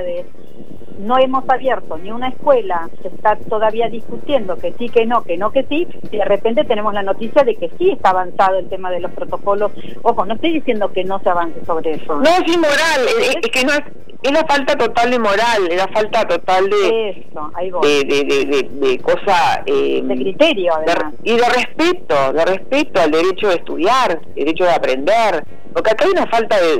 no 0.99 1.17
hemos 1.19 1.47
abierto 1.47 1.97
ni 1.99 2.11
una 2.11 2.29
escuela, 2.29 2.89
se 3.03 3.09
está 3.09 3.35
todavía 3.35 3.87
discutiendo 3.87 4.57
que 4.57 4.73
sí, 4.79 4.89
que 4.89 5.05
no, 5.05 5.23
que 5.23 5.37
no, 5.37 5.51
que 5.51 5.63
sí, 5.69 5.87
y 6.11 6.17
de 6.17 6.25
repente 6.25 6.63
tenemos 6.63 6.91
la 6.93 7.03
noticia 7.03 7.43
de 7.43 7.55
que 7.55 7.69
sí 7.77 7.91
está 7.91 8.09
avanzado 8.09 8.57
el 8.57 8.67
tema 8.67 8.89
de 8.89 8.99
los 9.01 9.11
protocolos. 9.11 9.71
Ojo, 10.01 10.25
no 10.25 10.33
estoy 10.33 10.53
diciendo 10.53 10.91
que 10.91 11.03
no 11.03 11.19
se 11.19 11.29
avance 11.29 11.63
sobre 11.65 11.91
eso. 11.91 12.15
No, 12.15 12.29
es 12.29 12.47
inmoral, 12.51 13.01
es, 13.21 13.35
es 13.43 13.51
que 13.51 13.63
no 13.63 13.73
es, 13.73 13.81
es 14.23 14.31
la 14.31 14.43
falta 14.47 14.75
total 14.75 15.11
de 15.11 15.19
moral, 15.19 15.67
es 15.69 15.77
la 15.77 15.87
falta 15.89 16.27
total 16.27 16.67
de, 16.67 17.09
Eso, 17.11 17.51
ahí 17.53 17.69
voy. 17.69 17.87
de, 17.87 18.23
de, 18.23 18.69
de, 18.87 18.97
cosa... 18.99 19.61
eh, 19.67 20.01
de 20.03 20.15
criterio, 20.15 20.73
de- 20.83 20.91
además. 20.93 21.13
y 21.23 21.35
de 21.37 21.45
respeto, 21.47 22.33
de 22.33 22.43
respeto 22.45 23.01
al 23.01 23.11
derecho 23.11 23.49
de 23.49 23.55
estudiar, 23.57 24.19
derecho 24.33 24.63
de 24.63 24.71
aprender, 24.71 25.45
porque 25.73 25.91
acá 25.91 26.05
hay 26.05 26.11
una 26.11 26.25
falta 26.25 26.59
de- 26.59 26.77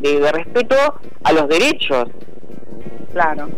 de 0.00 0.32
respeto 0.32 0.76
a 1.24 1.32
los 1.34 1.46
derechos, 1.46 2.06
Claro. 3.12 3.48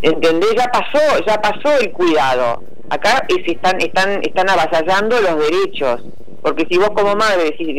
¿entendés? 0.00 0.54
Ya 0.56 0.64
pasó, 0.72 1.24
ya 1.26 1.40
pasó 1.40 1.78
el 1.80 1.92
cuidado, 1.92 2.62
acá 2.90 3.24
es, 3.28 3.38
están, 3.46 3.80
están, 3.80 4.20
están 4.22 4.48
avasallando 4.50 5.20
los 5.20 5.38
derechos, 5.38 6.02
porque 6.42 6.66
si 6.70 6.78
vos 6.78 6.90
como 6.90 7.14
madre 7.14 7.44
decís, 7.44 7.76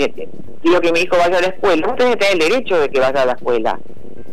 quiero 0.62 0.80
que 0.82 0.92
mi 0.92 1.02
hijo 1.02 1.18
vaya 1.18 1.38
a 1.40 1.42
la 1.42 1.48
escuela, 1.48 1.88
vos 1.88 1.96
tenés 1.98 2.16
que 2.16 2.26
tener 2.26 2.34
el 2.44 2.50
derecho 2.50 2.80
de 2.80 2.90
que 2.90 3.00
vaya 3.00 3.24
a 3.24 3.26
la 3.26 3.34
escuela 3.34 3.80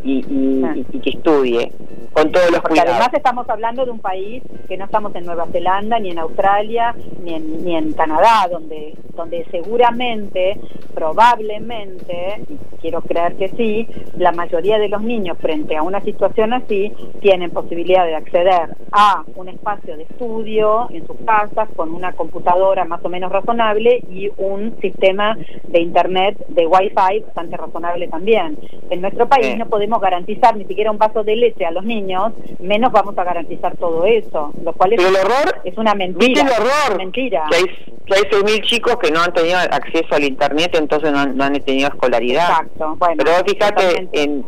y, 0.04 0.12
y, 0.12 0.62
y- 0.76 0.87
y 0.92 1.00
que 1.00 1.11
estue 1.11 1.73
con 2.12 2.30
todos 2.32 2.50
los 2.50 2.60
Porque 2.60 2.80
cuidados. 2.80 2.92
además 2.92 3.14
estamos 3.14 3.48
hablando 3.48 3.84
de 3.84 3.90
un 3.92 4.00
país 4.00 4.42
que 4.68 4.76
no 4.76 4.84
estamos 4.84 5.14
en 5.14 5.26
Nueva 5.26 5.46
Zelanda, 5.52 5.98
ni 5.98 6.10
en 6.10 6.18
Australia, 6.18 6.94
ni 7.22 7.34
en, 7.34 7.64
ni 7.64 7.76
en 7.76 7.92
Canadá, 7.92 8.48
donde, 8.50 8.94
donde 9.14 9.44
seguramente, 9.50 10.58
probablemente, 10.94 12.42
y 12.48 12.58
quiero 12.80 13.00
creer 13.02 13.36
que 13.36 13.48
sí, 13.50 13.86
la 14.16 14.32
mayoría 14.32 14.78
de 14.78 14.88
los 14.88 15.02
niños 15.02 15.38
frente 15.38 15.76
a 15.76 15.82
una 15.82 16.00
situación 16.00 16.52
así 16.52 16.92
tienen 17.20 17.50
posibilidad 17.50 18.04
de 18.06 18.16
acceder 18.16 18.76
a 18.92 19.22
un 19.36 19.48
espacio 19.48 19.96
de 19.96 20.04
estudio 20.04 20.88
en 20.90 21.06
sus 21.06 21.16
casas 21.24 21.68
con 21.76 21.94
una 21.94 22.12
computadora 22.12 22.84
más 22.84 23.04
o 23.04 23.08
menos 23.08 23.30
razonable 23.30 24.02
y 24.10 24.30
un 24.36 24.76
sistema 24.80 25.36
de 25.68 25.80
internet 25.80 26.44
de 26.48 26.66
wifi 26.66 27.20
bastante 27.24 27.56
razonable 27.56 28.08
también. 28.08 28.58
En 28.90 29.00
nuestro 29.00 29.28
país 29.28 29.56
no 29.56 29.66
podemos 29.66 30.00
garantizar 30.00 30.56
ni 30.56 30.64
siquiera 30.64 30.90
un 30.90 30.98
vaso 30.98 31.22
de 31.22 31.36
leche 31.36 31.64
a 31.64 31.70
los 31.70 31.84
niños 31.84 32.00
niños, 32.00 32.33
menos 32.59 32.92
vamos 32.92 33.16
a 33.19 33.25
garantizar 33.25 33.76
todo 33.76 34.04
eso, 34.04 34.52
lo 34.64 34.73
cual 34.73 34.92
es, 34.92 34.97
Pero 34.99 35.09
el 35.11 35.16
horror, 35.16 35.61
es 35.64 35.76
una 35.78 35.95
¿viste 35.95 36.19
mentira. 36.19 36.42
el 36.42 36.49
horror? 36.52 36.97
Mentira. 36.99 37.45
Que 37.50 37.57
hay, 37.57 37.64
que 38.07 38.14
hay 38.14 38.23
6.000 38.42 38.62
chicos 38.62 38.97
que 39.02 39.11
no 39.11 39.21
han 39.21 39.33
tenido 39.33 39.59
acceso 39.59 40.14
al 40.14 40.25
internet, 40.25 40.71
entonces 40.75 41.12
no, 41.12 41.19
han- 41.21 41.37
no 41.37 41.45
han 41.45 41.54
tenido 41.61 41.88
escolaridad. 41.88 42.49
Exacto. 42.50 42.97
Bueno, 42.99 43.14
pero 43.19 43.30
vos 43.33 43.42
fíjate, 43.47 44.09
en, 44.12 44.45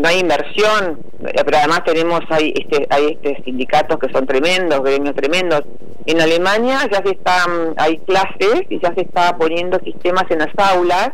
no 0.00 0.08
hay 0.08 0.18
inversión, 0.18 0.98
pero 1.22 1.56
además 1.56 1.84
tenemos 1.84 2.20
hay 2.28 2.52
este 2.54 2.86
hay 2.90 3.18
este 3.22 3.42
sindicatos 3.44 3.98
que 3.98 4.12
son 4.12 4.26
tremendos, 4.26 4.82
gremios 4.82 5.14
tremendos. 5.14 5.62
En 6.06 6.20
Alemania 6.20 6.80
ya 6.90 7.02
se 7.02 7.12
están, 7.12 7.74
hay 7.76 7.98
clases 7.98 8.62
y 8.68 8.78
ya 8.80 8.92
se 8.94 9.02
está 9.02 9.36
poniendo 9.38 9.78
sistemas 9.80 10.24
en 10.30 10.40
las 10.40 10.48
aulas 10.58 11.10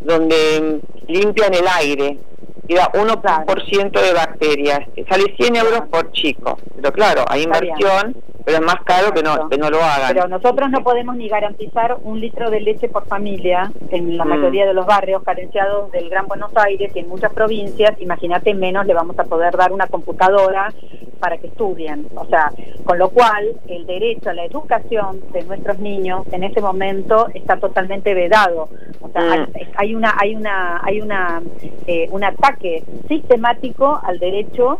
donde 0.00 0.80
mm, 1.08 1.10
limpian 1.12 1.54
el 1.54 1.64
aire 1.78 2.18
y 2.68 2.74
da 2.74 2.90
1% 2.92 4.00
de 4.00 4.12
bacterias. 4.12 4.80
Sale 5.08 5.34
100 5.36 5.56
euros 5.56 5.82
por 5.90 6.10
chico, 6.12 6.58
pero 6.76 6.92
claro, 6.92 7.24
hay 7.28 7.42
inversión, 7.42 8.16
pero 8.44 8.58
es 8.58 8.64
más 8.64 8.76
caro 8.84 9.12
que 9.12 9.22
no, 9.22 9.48
que 9.48 9.56
no 9.58 9.70
lo 9.70 9.78
hagan. 9.82 10.12
Pero 10.12 10.28
nosotros 10.28 10.70
no 10.70 10.82
podemos 10.82 11.16
ni 11.16 11.28
garantizar 11.28 11.96
un 12.02 12.20
litro 12.20 12.50
de 12.50 12.60
leche 12.60 12.88
por 12.88 13.06
familia 13.06 13.70
en 13.90 14.16
la 14.18 14.24
Mm. 14.24 14.28
mayoría 14.28 14.66
de 14.66 14.74
los 14.74 14.86
barrios 14.86 15.22
carenciados 15.22 15.90
del 15.92 16.10
Gran 16.10 16.26
Buenos 16.26 16.50
Aires 16.56 16.92
y 16.94 16.98
en 16.98 17.08
muchas 17.08 17.32
provincias. 17.32 18.00
Imagínate, 18.00 18.52
menos 18.54 18.86
le 18.86 18.94
vamos 18.94 19.18
a 19.18 19.24
poder 19.24 19.56
dar 19.56 19.72
una 19.72 19.86
computadora 19.86 20.72
para 21.20 21.38
que 21.38 21.46
estudien. 21.46 22.06
O 22.16 22.26
sea, 22.26 22.50
con 22.84 22.98
lo 22.98 23.08
cual 23.08 23.52
el 23.68 23.86
derecho 23.86 24.28
a 24.28 24.34
la 24.34 24.44
educación 24.44 25.20
de 25.32 25.42
nuestros 25.44 25.78
niños 25.78 26.26
en 26.32 26.44
ese 26.44 26.60
momento 26.60 27.28
está 27.32 27.56
totalmente 27.56 28.12
vedado. 28.12 28.68
O 29.00 29.08
sea, 29.08 29.22
Mm. 29.22 29.46
hay, 29.54 29.68
hay 29.76 29.94
una 29.94 30.14
hay 30.18 30.34
una 30.34 30.80
hay 30.84 31.00
una 31.00 31.40
eh, 31.86 32.08
un 32.10 32.24
ataque 32.24 32.82
sistemático 33.08 33.98
al 34.04 34.18
derecho 34.18 34.78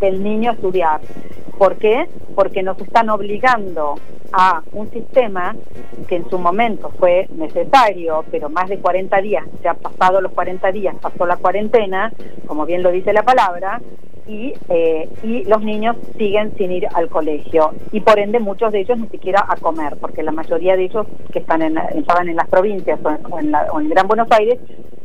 del 0.00 0.22
niño 0.22 0.52
a 0.52 0.54
estudiar. 0.54 1.00
¿Por 1.58 1.76
qué? 1.76 2.06
Porque 2.36 2.62
nos 2.62 2.80
están 2.80 3.10
obligando 3.10 3.96
a 4.32 4.62
un 4.72 4.90
sistema 4.90 5.56
que 6.06 6.16
en 6.16 6.30
su 6.30 6.38
momento 6.38 6.90
fue 6.98 7.28
necesario, 7.34 8.24
pero 8.30 8.48
más 8.48 8.68
de 8.68 8.78
40 8.78 9.20
días, 9.20 9.44
ya 9.62 9.74
pasado 9.74 10.20
los 10.20 10.32
40 10.32 10.70
días, 10.70 10.94
pasó 11.00 11.26
la 11.26 11.36
cuarentena, 11.36 12.12
como 12.46 12.64
bien 12.64 12.82
lo 12.82 12.90
dice 12.90 13.12
la 13.12 13.24
palabra, 13.24 13.80
y, 14.28 14.52
eh, 14.68 15.08
y 15.22 15.44
los 15.44 15.62
niños 15.62 15.96
siguen 16.18 16.54
sin 16.56 16.70
ir 16.70 16.86
al 16.94 17.08
colegio. 17.08 17.72
Y 17.92 18.00
por 18.00 18.18
ende 18.18 18.38
muchos 18.38 18.72
de 18.72 18.80
ellos 18.80 18.98
ni 18.98 19.08
siquiera 19.08 19.44
a 19.48 19.56
comer, 19.56 19.96
porque 20.00 20.22
la 20.22 20.32
mayoría 20.32 20.76
de 20.76 20.84
ellos 20.84 21.06
que 21.32 21.40
están 21.40 21.62
en, 21.62 21.78
estaban 21.78 22.28
en 22.28 22.36
las 22.36 22.48
provincias 22.48 23.00
o 23.02 23.40
en, 23.40 23.88
Gran 23.88 24.06
Buenos 24.06 24.28
Aires 24.30 24.58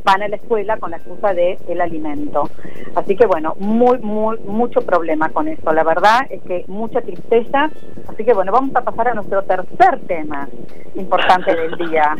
van 0.04 0.22
a 0.22 0.28
la 0.28 0.36
escuela 0.36 0.76
con 0.76 0.90
la 0.90 0.98
excusa 0.98 1.32
de 1.32 1.58
el 1.66 1.80
alimento. 1.80 2.48
Así 2.94 3.16
que 3.16 3.26
bueno, 3.26 3.54
muy, 3.58 3.98
muy, 3.98 4.38
mucho 4.40 4.82
problema 4.82 5.30
con 5.30 5.48
eso. 5.48 5.72
La 5.72 5.82
verdad 5.82 6.26
es 6.30 6.42
que 6.42 6.64
mucha 6.68 7.00
tristeza. 7.00 7.70
Así 8.06 8.24
que 8.24 8.34
bueno, 8.34 8.52
vamos 8.52 8.76
a 8.76 8.82
pasar 8.82 9.08
a 9.08 9.14
nuestro 9.14 9.42
tercer 9.42 10.00
tema 10.06 10.46
importante 10.94 11.56
del 11.56 11.76
día. 11.90 12.14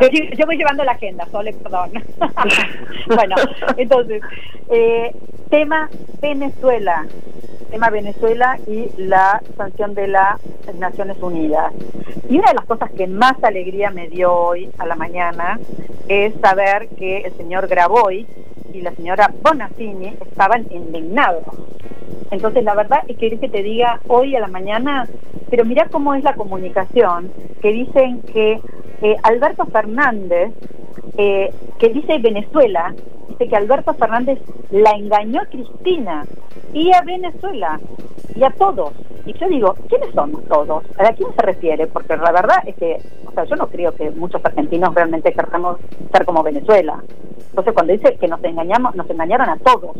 yo, 0.00 0.08
yo 0.36 0.46
voy 0.46 0.56
llevando 0.56 0.82
la 0.82 0.92
agenda, 0.92 1.26
Sole, 1.26 1.52
perdón. 1.52 1.92
bueno, 3.06 3.36
entonces, 3.76 4.22
eh, 4.70 5.14
tema 5.50 5.88
Venezuela. 6.20 7.06
Tema 7.70 7.90
Venezuela 7.90 8.56
y 8.66 8.88
la 8.96 9.42
sanción 9.56 9.94
de 9.94 10.06
las 10.06 10.40
Naciones 10.78 11.16
Unidas. 11.20 11.72
Y 12.30 12.38
una 12.38 12.48
de 12.48 12.54
las 12.54 12.64
cosas 12.66 12.90
que 12.92 13.06
más 13.06 13.34
alegría 13.42 13.90
me 13.90 14.08
dio 14.08 14.32
hoy 14.32 14.70
a 14.78 14.86
la 14.86 14.94
mañana 14.94 15.58
es 16.08 16.34
saber 16.40 16.88
que 16.96 17.18
el 17.18 17.32
señor 17.36 17.68
Grabois 17.68 18.26
y 18.72 18.80
la 18.80 18.92
señora 18.92 19.32
Bonafini 19.42 20.16
estaban 20.20 20.66
indignados. 20.70 21.44
Entonces, 22.30 22.64
la 22.64 22.74
verdad 22.74 23.00
es 23.08 23.16
que 23.16 23.38
que 23.38 23.48
te 23.48 23.62
diga 23.62 24.00
hoy 24.08 24.34
a 24.34 24.40
la 24.40 24.48
mañana, 24.48 25.08
pero 25.50 25.64
mira 25.64 25.88
cómo 25.90 26.14
es 26.14 26.24
la 26.24 26.34
comunicación, 26.34 27.30
que 27.60 27.72
dicen 27.72 28.22
que 28.22 28.60
eh, 29.02 29.16
Alberto 29.22 29.66
Fernández, 29.66 30.52
eh, 31.16 31.52
que 31.78 31.88
dice 31.90 32.18
Venezuela, 32.18 32.94
dice 33.34 33.48
que 33.48 33.56
Alberto 33.56 33.94
Fernández 33.94 34.38
la 34.70 34.90
engañó 34.92 35.42
a 35.42 35.46
Cristina 35.46 36.26
y 36.72 36.92
a 36.92 37.02
Venezuela 37.02 37.80
y 38.34 38.42
a 38.42 38.50
todos. 38.50 38.92
Y 39.26 39.32
yo 39.34 39.48
digo, 39.48 39.74
¿quiénes 39.88 40.14
somos 40.14 40.44
todos? 40.44 40.84
¿A 40.98 41.12
quién 41.12 41.28
se 41.34 41.42
refiere? 41.42 41.86
Porque 41.86 42.16
la 42.16 42.32
verdad 42.32 42.58
es 42.66 42.74
que, 42.76 43.00
o 43.26 43.32
sea, 43.32 43.44
yo 43.44 43.56
no 43.56 43.68
creo 43.68 43.92
que 43.92 44.10
muchos 44.10 44.44
argentinos 44.44 44.94
realmente 44.94 45.32
queramos 45.32 45.78
ser 46.12 46.24
como 46.24 46.42
Venezuela. 46.42 47.02
Entonces, 47.48 47.72
cuando 47.72 47.92
dice 47.92 48.16
que 48.16 48.28
nos 48.28 48.42
engañamos, 48.44 48.94
nos 48.94 49.08
engañaron 49.08 49.48
a 49.48 49.56
todos. 49.58 49.96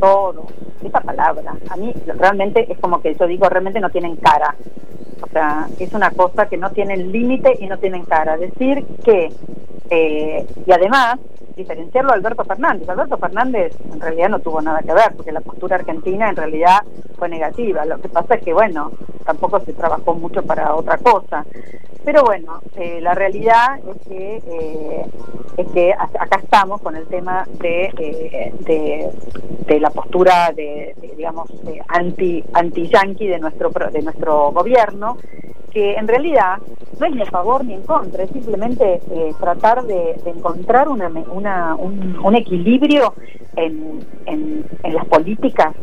Todos. 0.00 0.46
Esa 0.82 1.00
palabra. 1.00 1.54
A 1.68 1.76
mí 1.76 1.92
realmente 2.18 2.70
es 2.72 2.78
como 2.78 3.00
que 3.02 3.14
yo 3.14 3.26
digo, 3.26 3.48
realmente 3.48 3.80
no 3.80 3.90
tienen 3.90 4.16
cara. 4.16 4.54
O 5.22 5.28
sea, 5.28 5.68
es 5.78 5.92
una 5.92 6.10
cosa 6.10 6.46
que 6.48 6.56
no 6.56 6.70
tienen 6.70 7.12
límite 7.12 7.56
y 7.60 7.66
no 7.66 7.78
tienen 7.78 8.04
cara. 8.04 8.36
Decir 8.36 8.84
que, 9.04 9.32
eh, 9.90 10.46
y 10.66 10.72
además, 10.72 11.18
diferenciarlo 11.56 12.12
a 12.12 12.14
Alberto 12.14 12.44
Fernández. 12.44 12.88
Alberto 12.88 13.18
Fernández 13.18 13.76
en 13.92 14.00
realidad 14.00 14.28
no 14.28 14.40
tuvo 14.40 14.60
nada 14.60 14.80
que 14.80 14.92
ver, 14.92 15.14
porque 15.16 15.32
la 15.32 15.40
postura 15.40 15.76
argentina 15.76 16.28
en 16.28 16.36
realidad 16.36 16.80
fue 17.16 17.28
negativa. 17.28 17.84
Lo 17.84 18.00
que 18.00 18.08
pasa 18.08 18.34
es 18.34 18.42
que, 18.42 18.52
bueno, 18.52 18.92
tampoco 19.24 19.60
se 19.60 19.72
trabajó 19.72 20.14
mucho 20.14 20.42
para 20.42 20.74
otra 20.74 20.98
cosa. 20.98 21.44
Pero 22.04 22.24
bueno, 22.24 22.60
eh, 22.76 23.00
la 23.00 23.14
realidad 23.14 23.78
es 23.78 24.08
que 24.08 24.36
eh, 24.44 25.06
es 25.56 25.66
que 25.68 25.92
acá 25.92 26.40
estamos 26.42 26.80
con 26.80 26.96
el 26.96 27.06
tema 27.06 27.46
de, 27.60 28.52
de, 29.66 29.80
la 29.80 29.90
postura 29.90 30.52
de, 30.54 30.94
de, 31.00 31.14
digamos 31.16 31.48
de 31.64 31.80
anti 31.88 32.42
anti 32.52 32.88
yanqui 32.88 33.26
de 33.26 33.38
nuestro 33.38 33.70
de 33.70 34.02
nuestro 34.02 34.50
gobierno 34.52 35.11
que 35.72 35.94
en 35.94 36.06
realidad 36.06 36.58
no 37.00 37.06
es 37.06 37.14
ni 37.14 37.22
a 37.22 37.26
favor 37.26 37.64
ni 37.64 37.74
en 37.74 37.82
contra, 37.82 38.22
es 38.22 38.30
simplemente 38.30 39.00
eh, 39.10 39.32
tratar 39.40 39.84
de, 39.84 40.16
encontrar 40.26 40.88
un, 40.88 42.36
equilibrio 42.36 43.14
en 43.56 44.64
las 44.82 45.06
políticas 45.06 45.74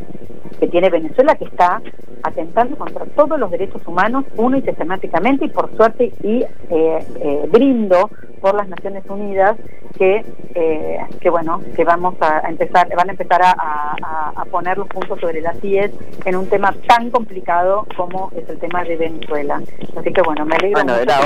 que 0.59 0.67
tiene 0.67 0.89
Venezuela, 0.89 1.35
que 1.35 1.45
está 1.45 1.81
atentando 2.23 2.77
contra 2.77 3.05
todos 3.05 3.39
los 3.39 3.49
derechos 3.49 3.81
humanos, 3.87 4.25
uno 4.35 4.57
y 4.57 4.61
sistemáticamente, 4.61 5.45
y 5.45 5.49
por 5.49 5.75
suerte, 5.75 6.11
y 6.21 6.43
eh, 6.69 7.05
eh, 7.21 7.49
brindo 7.51 8.09
por 8.41 8.55
las 8.55 8.67
Naciones 8.67 9.03
Unidas 9.09 9.55
que, 9.97 10.23
eh, 10.55 10.97
que 11.19 11.29
bueno, 11.29 11.61
que 11.75 11.83
vamos 11.83 12.15
a 12.21 12.47
empezar, 12.49 12.87
van 12.95 13.09
a 13.09 13.11
empezar 13.11 13.41
a, 13.41 13.51
a- 13.57 14.31
a 14.35 14.45
poner 14.45 14.77
los 14.77 14.87
puntos 14.87 15.19
sobre 15.19 15.41
las 15.41 15.61
IES 15.63 15.91
en 16.25 16.35
un 16.35 16.47
tema 16.49 16.73
tan 16.87 17.09
complicado 17.11 17.85
como 17.97 18.31
es 18.35 18.47
el 18.49 18.57
tema 18.59 18.83
de 18.83 18.95
Venezuela. 18.95 19.61
Así 19.97 20.13
que 20.13 20.21
bueno, 20.21 20.45
me 20.45 20.55
alegro 20.55 20.81
Bueno, 20.83 20.93
mucho 20.93 21.03
era 21.03 21.17
que 21.17 21.23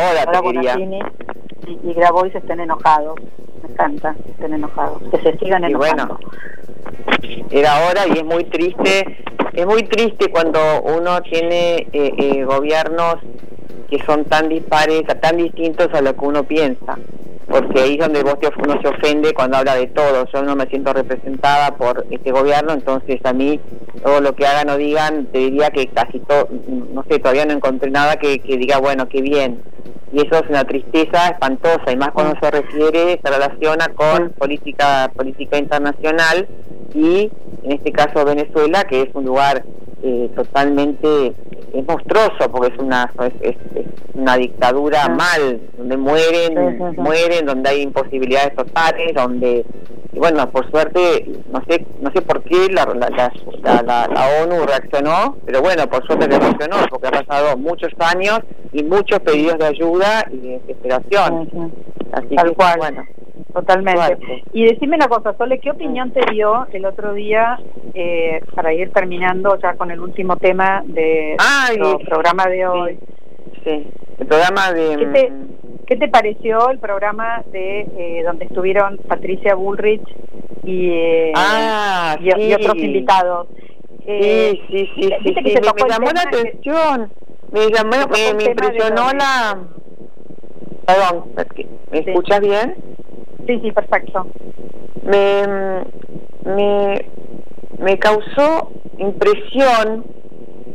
y, 1.67 1.89
y 1.89 1.93
Grabois 1.93 2.33
estén 2.35 2.59
enojados. 2.59 3.19
Me 3.61 3.69
encanta 3.69 4.15
que 4.25 4.31
estén 4.31 4.53
enojados, 4.53 5.01
que 5.09 5.17
se 5.19 5.37
sigan 5.37 5.63
Y 5.63 5.67
enojando. 5.67 6.17
bueno, 6.17 7.43
era 7.51 7.87
hora 7.87 8.07
y 8.07 8.17
es 8.17 8.25
muy 8.25 8.43
triste, 8.45 9.17
es 9.53 9.65
muy 9.65 9.83
triste 9.83 10.29
cuando 10.31 10.59
uno 10.81 11.21
tiene 11.21 11.87
eh, 11.93 12.13
eh, 12.17 12.43
gobiernos 12.43 13.15
que 13.89 13.99
son 14.05 14.25
tan 14.25 14.49
dispares, 14.49 15.03
tan 15.21 15.37
distintos 15.37 15.89
a 15.93 16.01
lo 16.01 16.15
que 16.15 16.25
uno 16.25 16.43
piensa, 16.43 16.97
porque 17.47 17.81
ahí 17.81 17.93
es 17.93 17.99
donde 17.99 18.23
vos 18.23 18.39
te, 18.39 18.49
uno 18.57 18.81
se 18.81 18.87
ofende 18.87 19.33
cuando 19.33 19.57
habla 19.57 19.75
de 19.75 19.87
todo, 19.87 20.25
yo 20.31 20.43
no 20.43 20.55
me 20.55 20.65
siento 20.67 20.93
representada 20.93 21.75
por 21.75 22.05
este 22.09 22.31
gobierno, 22.31 22.73
entonces 22.73 23.19
a 23.23 23.33
mí 23.33 23.59
todo 24.03 24.21
lo 24.21 24.33
que 24.33 24.45
hagan 24.47 24.69
o 24.69 24.77
digan, 24.77 25.25
te 25.27 25.39
diría 25.39 25.69
que 25.69 25.87
casi 25.87 26.19
todo, 26.19 26.49
no 26.67 27.03
sé, 27.09 27.19
todavía 27.19 27.45
no 27.45 27.53
encontré 27.53 27.91
nada 27.91 28.17
que, 28.17 28.39
que 28.39 28.57
diga, 28.57 28.79
bueno, 28.79 29.07
qué 29.07 29.21
bien, 29.21 29.61
y 30.13 30.21
eso 30.21 30.35
es 30.35 30.49
una 30.49 30.63
tristeza 30.63 31.29
espantosa 31.29 31.91
y 31.91 31.95
más 31.97 32.11
cuando 32.11 32.39
se 32.39 32.51
refiere 32.51 33.19
se 33.23 33.31
relaciona 33.31 33.87
con 33.89 34.29
política 34.29 35.11
política 35.15 35.57
internacional 35.57 36.47
y 36.93 37.31
en 37.63 37.71
este 37.71 37.91
caso 37.91 38.23
Venezuela 38.23 38.83
que 38.83 39.01
es 39.01 39.09
un 39.15 39.25
lugar 39.25 39.63
eh, 40.03 40.29
totalmente 40.35 41.33
es 41.73 41.87
monstruoso 41.87 42.51
porque 42.51 42.73
es 42.73 42.79
una 42.79 43.09
es, 43.25 43.33
es- 43.41 43.57
es 43.75 43.85
una 44.13 44.37
dictadura 44.37 45.03
Ah. 45.05 45.09
mal 45.09 45.61
donde 45.77 45.97
mueren 45.97 46.53
Sí, 46.55 46.77
sí, 46.77 46.83
sí. 46.95 47.01
mueren 47.01 47.45
donde 47.45 47.69
hay 47.69 47.81
imposibilidades 47.81 48.55
totales 48.55 49.13
donde 49.15 49.65
y 50.11 50.19
bueno 50.19 50.47
por 50.51 50.69
suerte 50.69 51.25
no 51.51 51.63
sé 51.67 51.85
no 52.01 52.11
sé 52.13 52.21
por 52.21 52.43
qué 52.43 52.67
la, 52.71 52.85
la, 52.85 53.09
la, 53.09 53.31
la- 53.63 53.81
la- 53.81 54.07
la 54.07 54.43
ONU 54.43 54.65
reaccionó 54.65 55.37
pero 55.45 55.61
bueno 55.61 55.87
por 55.89 56.05
suerte 56.05 56.27
reaccionó 56.27 56.75
porque 56.89 57.07
ha 57.07 57.23
pasado 57.23 57.57
muchos 57.57 57.91
años 57.99 58.39
y 58.73 58.83
muchos 58.83 59.19
pedidos 59.21 59.57
de 59.57 59.65
ayuda 59.65 60.25
y 60.31 60.37
de 60.37 60.59
desesperación 60.59 61.71
así 62.11 62.35
Tal 62.35 62.49
que 62.49 62.55
cual. 62.55 62.75
bueno 62.77 63.03
Totalmente. 63.51 64.43
Y 64.53 64.65
decime 64.65 64.95
una 64.95 65.07
cosa, 65.07 65.35
Sole, 65.37 65.59
¿qué 65.59 65.71
opinión 65.71 66.11
te 66.11 66.21
dio 66.31 66.65
el 66.71 66.85
otro 66.85 67.13
día, 67.13 67.59
eh, 67.93 68.41
para 68.55 68.73
ir 68.73 68.91
terminando 68.91 69.57
ya 69.61 69.73
con 69.75 69.91
el 69.91 69.99
último 69.99 70.37
tema 70.37 70.81
de 70.85 71.35
Ay, 71.39 71.77
nuestro 71.77 71.99
programa 71.99 72.45
de 72.47 72.65
hoy? 72.67 72.99
sí 73.63 73.87
el 74.19 74.27
programa 74.27 74.71
de 74.73 74.95
¿Qué 74.97 75.05
te- 75.07 75.31
mm, 75.31 75.47
¿qué 75.87 75.95
te 75.97 76.07
pareció 76.07 76.69
el 76.69 76.79
programa 76.79 77.43
de 77.51 77.81
eh, 77.81 78.23
donde 78.23 78.45
estuvieron 78.45 78.97
Patricia 79.07 79.55
Bullrich 79.55 80.03
y, 80.63 80.89
eh, 80.91 81.31
Ah, 81.35 82.15
y, 82.19 82.53
otros 82.53 82.75
invitados? 82.77 83.47
Eh, 84.05 84.59
Sí, 84.67 84.77
sí, 84.77 84.89
sí, 84.95 85.09
sí, 85.23 85.33
que 85.33 85.41
sí, 85.51 85.55
me, 85.55 85.61
me 85.61 85.81
el 85.81 85.89
llamó 85.89 86.05
la 86.13 86.29
que- 86.29 86.37
atención, 86.39 87.11
me 87.51 87.69
llamó, 87.69 88.07
me, 88.11 88.29
el 88.29 88.47
impresionó 88.49 89.11
la... 89.13 89.59
Perdón, 90.85 91.25
¿me 91.91 91.99
escuchas 91.99 92.39
bien? 92.41 92.75
Sí, 93.47 93.59
sí, 93.61 93.71
perfecto. 93.71 94.25
Me, 95.03 95.83
me, 96.45 97.05
me 97.79 97.99
causó 97.99 98.71
impresión 98.97 100.05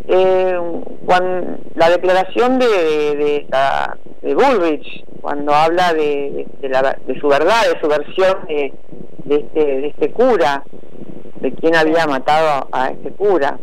eh, 0.06 0.58
cuando, 1.06 1.58
la 1.74 1.90
declaración 1.90 2.58
de, 2.58 3.46
de, 4.22 4.34
Bullrich, 4.34 5.04
cuando 5.20 5.54
habla 5.54 5.94
de, 5.94 6.46
de, 6.60 6.68
la, 6.68 6.98
de 7.06 7.20
su 7.20 7.28
verdad, 7.28 7.62
de 7.72 7.80
su 7.80 7.88
versión 7.88 8.46
de, 8.48 8.72
este, 9.36 9.64
de 9.64 9.86
este 9.88 10.10
cura, 10.12 10.64
de 11.40 11.52
quién 11.52 11.76
había 11.76 12.06
matado 12.06 12.68
a 12.72 12.88
este 12.88 13.10
cura. 13.12 13.58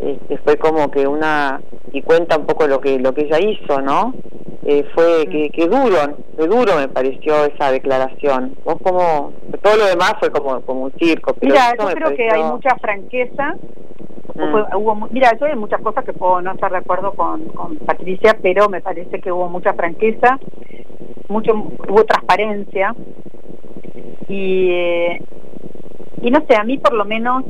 Este, 0.00 0.38
fue 0.38 0.56
como 0.56 0.90
que 0.90 1.06
una 1.06 1.60
y 1.92 2.02
cuenta 2.02 2.36
un 2.36 2.46
poco 2.46 2.66
lo 2.66 2.80
que 2.80 2.98
lo 2.98 3.14
que 3.14 3.22
ella 3.22 3.38
hizo, 3.40 3.80
¿no? 3.80 4.14
Eh, 4.68 4.84
fue 4.96 5.28
que, 5.30 5.48
que 5.50 5.68
duro, 5.68 6.16
que 6.36 6.44
duro 6.48 6.74
me 6.76 6.88
pareció 6.88 7.44
esa 7.44 7.70
declaración. 7.70 8.56
Vos 8.64 8.74
como 8.82 9.32
todo 9.62 9.76
lo 9.76 9.86
demás 9.86 10.14
fue 10.18 10.30
como 10.32 10.60
como 10.62 10.82
un 10.86 10.92
circo, 10.98 11.34
pero 11.34 11.52
Mira, 11.52 11.72
yo 11.78 11.86
creo 11.94 12.16
que 12.16 12.28
hay 12.28 12.42
mucha 12.42 12.74
franqueza. 12.78 13.54
Mm. 14.34 14.50
Fue- 14.50 14.64
hubo, 14.76 15.08
mira, 15.12 15.30
yo 15.38 15.46
hay 15.46 15.54
muchas 15.54 15.80
cosas 15.80 16.04
que 16.04 16.12
puedo 16.12 16.42
no 16.42 16.50
estar 16.50 16.72
de 16.72 16.78
acuerdo 16.78 17.12
con, 17.12 17.44
con 17.50 17.76
Patricia, 17.76 18.36
pero 18.42 18.68
me 18.68 18.80
parece 18.80 19.20
que 19.20 19.30
hubo 19.30 19.48
mucha 19.48 19.72
franqueza, 19.74 20.36
mucho 21.28 21.52
hubo 21.54 22.04
transparencia 22.04 22.92
y 24.28 24.70
eh, 24.72 25.22
y 26.22 26.30
no 26.32 26.42
sé, 26.48 26.56
a 26.56 26.64
mí 26.64 26.76
por 26.78 26.92
lo 26.94 27.04
menos 27.04 27.44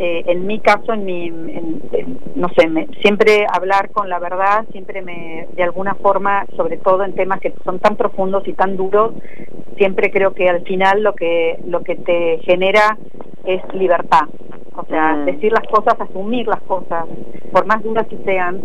eh, 0.00 0.22
en 0.26 0.46
mi 0.46 0.60
caso, 0.60 0.92
en 0.92 1.04
mi, 1.04 1.26
en- 1.26 1.82
en- 1.92 2.18
no 2.36 2.48
sé, 2.56 2.68
me- 2.68 2.86
siempre 3.02 3.44
hablar 3.52 3.90
con 3.90 4.08
la 4.08 4.18
verdad, 4.18 4.64
siempre 4.70 5.02
me, 5.02 5.48
de 5.56 5.62
alguna 5.64 5.94
forma, 5.96 6.46
sobre 6.56 6.76
todo 6.76 7.04
en 7.04 7.14
temas 7.14 7.40
que 7.40 7.52
son 7.64 7.78
tan 7.80 7.96
profundos 7.96 8.46
y 8.46 8.52
tan 8.52 8.76
duros, 8.76 9.12
siempre 9.76 10.10
creo 10.10 10.34
que 10.34 10.48
al 10.48 10.62
final 10.62 11.02
lo 11.02 11.14
que 11.14 11.58
lo 11.66 11.82
que 11.82 11.96
te 11.96 12.38
genera 12.44 12.96
es 13.44 13.60
libertad. 13.74 14.28
O 14.76 14.84
sea, 14.86 15.14
Mm. 15.16 15.24
decir 15.26 15.52
las 15.52 15.66
cosas, 15.68 16.00
asumir 16.00 16.46
las 16.46 16.60
cosas, 16.62 17.04
por 17.52 17.66
más 17.66 17.82
duras 17.82 18.06
que 18.06 18.18
sean. 18.24 18.60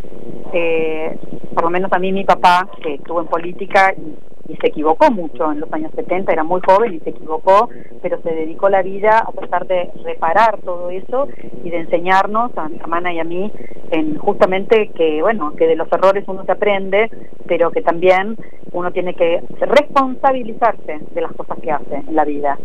Eh, 0.54 1.18
por 1.56 1.64
lo 1.64 1.70
menos 1.72 1.92
a 1.94 1.98
mí 2.00 2.12
mi 2.12 2.24
papá, 2.26 2.68
que 2.84 2.96
estuvo 2.96 3.22
en 3.22 3.28
política 3.28 3.94
y, 3.98 4.16
y 4.48 4.56
se 4.58 4.68
equivocó 4.68 5.10
mucho 5.12 5.52
en 5.52 5.60
los 5.62 5.72
años 5.74 5.92
70, 5.96 6.32
era 6.34 6.44
muy 6.44 6.60
joven 6.68 6.94
y 6.94 7.00
se 7.00 7.12
equivocó, 7.12 7.70
pero 8.02 8.22
se 8.22 8.32
dedicó 8.36 8.70
la 8.70 8.82
vida 8.82 9.20
a 9.26 9.32
tratar 9.32 9.66
de 9.68 9.90
reparar 10.04 10.60
todo 10.62 10.90
eso 10.90 11.28
y 11.64 11.70
de 11.70 11.78
enseñarnos 11.78 12.52
a 12.58 12.68
mi 12.68 12.78
hermana 12.78 13.14
y 13.14 13.20
a 13.20 13.24
mí 13.24 13.52
en 13.92 14.18
justamente 14.18 14.90
que, 14.96 15.22
bueno, 15.22 15.54
que 15.56 15.68
de 15.68 15.76
los 15.76 15.92
errores 15.92 16.26
uno 16.28 16.44
se 16.46 16.52
aprende, 16.52 17.10
pero 17.48 17.72
que 17.72 17.82
también 17.82 18.36
uno 18.74 18.92
tiene 18.92 19.14
que 19.14 19.42
responsabilizarse 19.60 21.00
de 21.14 21.22
las 21.22 21.32
cosas 21.34 21.58
que 21.62 21.72
hace 21.72 21.96
en 21.96 22.16
la 22.16 22.26
vida. 22.26 22.58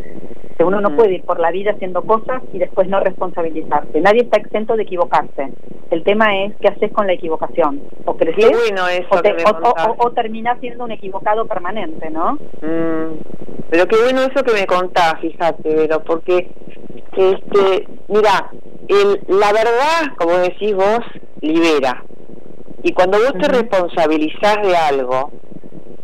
Que 0.57 0.65
uno 0.65 0.81
no 0.81 0.89
puede 0.97 1.15
ir 1.15 1.23
por 1.23 1.39
la 1.39 1.53
vida 1.53 1.71
haciendo 1.71 2.03
cosas 2.03 2.43
y 2.53 2.59
después 2.59 2.89
no 2.89 2.99
responsabilizarse. 2.99 4.01
Nadie 4.01 4.23
está 4.23 4.41
exento 4.41 4.75
de 4.77 4.83
equivocarse. 4.83 5.53
El 5.91 6.03
tema 6.03 6.37
es 6.37 6.55
qué 6.57 6.69
haces 6.69 6.91
con 6.93 7.07
la 7.07 7.13
equivocación. 7.13 7.81
O 8.05 8.17
creces 8.17 8.51
bueno 8.51 8.89
eso 8.89 9.07
o, 9.11 9.23
te- 9.23 9.31
o- 9.31 9.59
o- 9.93 10.07
o 10.07 10.11
terminás 10.13 10.59
siendo 10.61 10.85
un 10.85 10.91
equivocado 10.91 11.47
permanente, 11.47 11.68
¿no? 12.11 12.35
Mm, 12.63 13.19
pero 13.71 13.87
qué 13.87 13.97
bueno 14.03 14.23
eso 14.23 14.43
que 14.45 14.53
me 14.53 14.67
contás, 14.67 15.15
fíjate, 15.21 15.75
Vero, 15.75 16.03
porque, 16.05 16.49
este, 17.17 17.87
mira, 18.09 18.51
el, 18.89 19.21
la 19.29 19.53
verdad, 19.53 20.17
como 20.17 20.33
decís 20.39 20.75
vos, 20.75 21.01
libera. 21.41 22.05
Y 22.83 22.93
cuando 22.93 23.19
vos 23.19 23.33
te 23.41 23.49
responsabilizás 23.49 24.63
de 24.63 24.77
algo, 24.77 25.31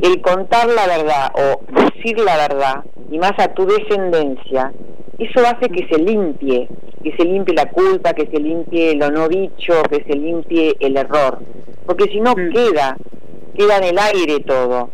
el 0.01 0.21
contar 0.21 0.69
la 0.69 0.87
verdad 0.87 1.33
o 1.35 1.61
decir 1.73 2.19
la 2.19 2.37
verdad, 2.37 2.85
y 3.11 3.19
más 3.19 3.33
a 3.39 3.49
tu 3.55 3.65
descendencia, 3.67 4.73
eso 5.19 5.41
hace 5.47 5.69
que 5.69 5.87
se 5.89 5.99
limpie, 6.03 6.69
que 7.03 7.17
se 7.17 7.25
limpie 7.25 7.55
la 7.55 7.71
culpa, 7.71 8.13
que 8.13 8.27
se 8.27 8.39
limpie 8.41 8.97
lo 8.97 9.11
no 9.11 9.29
dicho, 9.29 9.83
que 9.89 10.03
se 10.05 10.17
limpie 10.17 10.77
el 10.81 10.97
error. 10.97 11.39
Porque 11.87 12.05
si 12.11 12.21
no 12.21 12.33
Mm. 12.33 12.51
queda, 12.53 12.97
queda 13.57 13.77
en 13.79 13.85
el 13.85 13.99
aire 13.99 14.41
todo. 14.41 14.91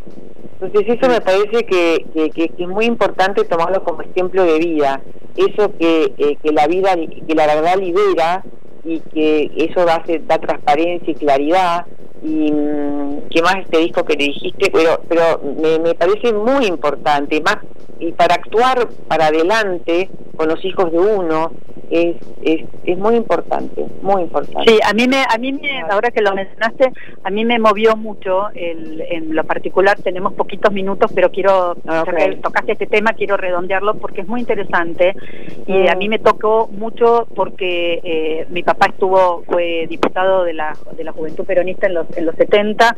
Entonces 0.60 0.94
eso 0.98 1.08
me 1.10 1.20
parece 1.20 1.64
que, 1.64 2.04
que, 2.12 2.30
que- 2.30 2.48
que 2.50 2.62
es 2.64 2.68
muy 2.68 2.84
importante 2.84 3.44
tomarlo 3.44 3.82
como 3.82 4.02
ejemplo 4.02 4.44
de 4.44 4.58
vida. 4.58 5.00
Eso 5.36 5.72
que, 5.78 6.12
eh, 6.18 6.36
que 6.42 6.52
la 6.52 6.66
vida, 6.66 6.94
que 6.96 7.34
la 7.34 7.46
verdad 7.46 7.76
libera 7.78 8.44
y 8.84 9.00
que 9.00 9.50
eso 9.56 9.84
da, 9.84 10.02
da 10.26 10.38
transparencia 10.38 11.10
y 11.12 11.14
claridad. 11.14 11.86
Y 12.22 12.52
mm, 12.52 13.28
qué 13.30 13.42
más 13.42 13.56
este 13.56 13.78
disco 13.78 14.04
que 14.04 14.14
le 14.16 14.24
dijiste, 14.24 14.70
pero, 14.72 15.00
pero 15.08 15.40
me, 15.60 15.78
me 15.78 15.94
parece 15.94 16.32
muy 16.32 16.66
importante. 16.66 17.40
Más 17.40 17.58
y 17.98 18.12
para 18.12 18.34
actuar 18.36 18.88
para 19.08 19.26
adelante 19.26 20.08
con 20.36 20.48
los 20.48 20.64
hijos 20.64 20.90
de 20.90 20.98
uno 20.98 21.52
es, 21.90 22.16
es, 22.42 22.62
es 22.84 22.96
muy 22.96 23.16
importante, 23.16 23.84
muy 24.00 24.22
importante. 24.22 24.70
Sí, 24.70 24.78
a 24.88 24.94
mí 24.94 25.06
me, 25.08 25.22
a 25.28 25.36
mí 25.38 25.52
me, 25.52 25.80
ahora 25.90 26.10
que 26.12 26.22
lo 26.22 26.32
mencionaste, 26.34 26.92
a 27.24 27.30
mí 27.30 27.44
me 27.44 27.58
movió 27.58 27.96
mucho 27.96 28.48
el, 28.54 29.02
en 29.10 29.34
lo 29.34 29.42
particular. 29.44 29.98
Tenemos 30.00 30.32
poquitos 30.34 30.72
minutos, 30.72 31.10
pero 31.14 31.30
quiero, 31.30 31.72
Ah, 31.86 32.04
ya 32.06 32.12
ok. 32.12 32.16
que 32.16 32.36
tocaste 32.36 32.72
este 32.72 32.86
tema, 32.86 33.12
quiero 33.12 33.36
redondearlo 33.36 33.94
porque 33.96 34.20
es 34.22 34.28
muy 34.28 34.40
interesante 34.40 35.14
y 35.66 35.72
Mm. 35.72 35.88
a 35.90 35.94
mí 35.96 36.08
me 36.08 36.20
tocó 36.20 36.68
mucho 36.68 37.26
porque 37.34 38.00
eh, 38.04 38.46
mi 38.50 38.62
papá 38.62 38.86
estuvo, 38.86 39.42
fue 39.46 39.86
diputado 39.90 40.44
de 40.44 40.54
la, 40.54 40.74
de 40.96 41.04
la 41.04 41.12
Juventud 41.12 41.44
Peronista 41.44 41.86
en 41.88 41.94
los, 41.94 42.06
en 42.16 42.26
los 42.26 42.34
70 42.36 42.96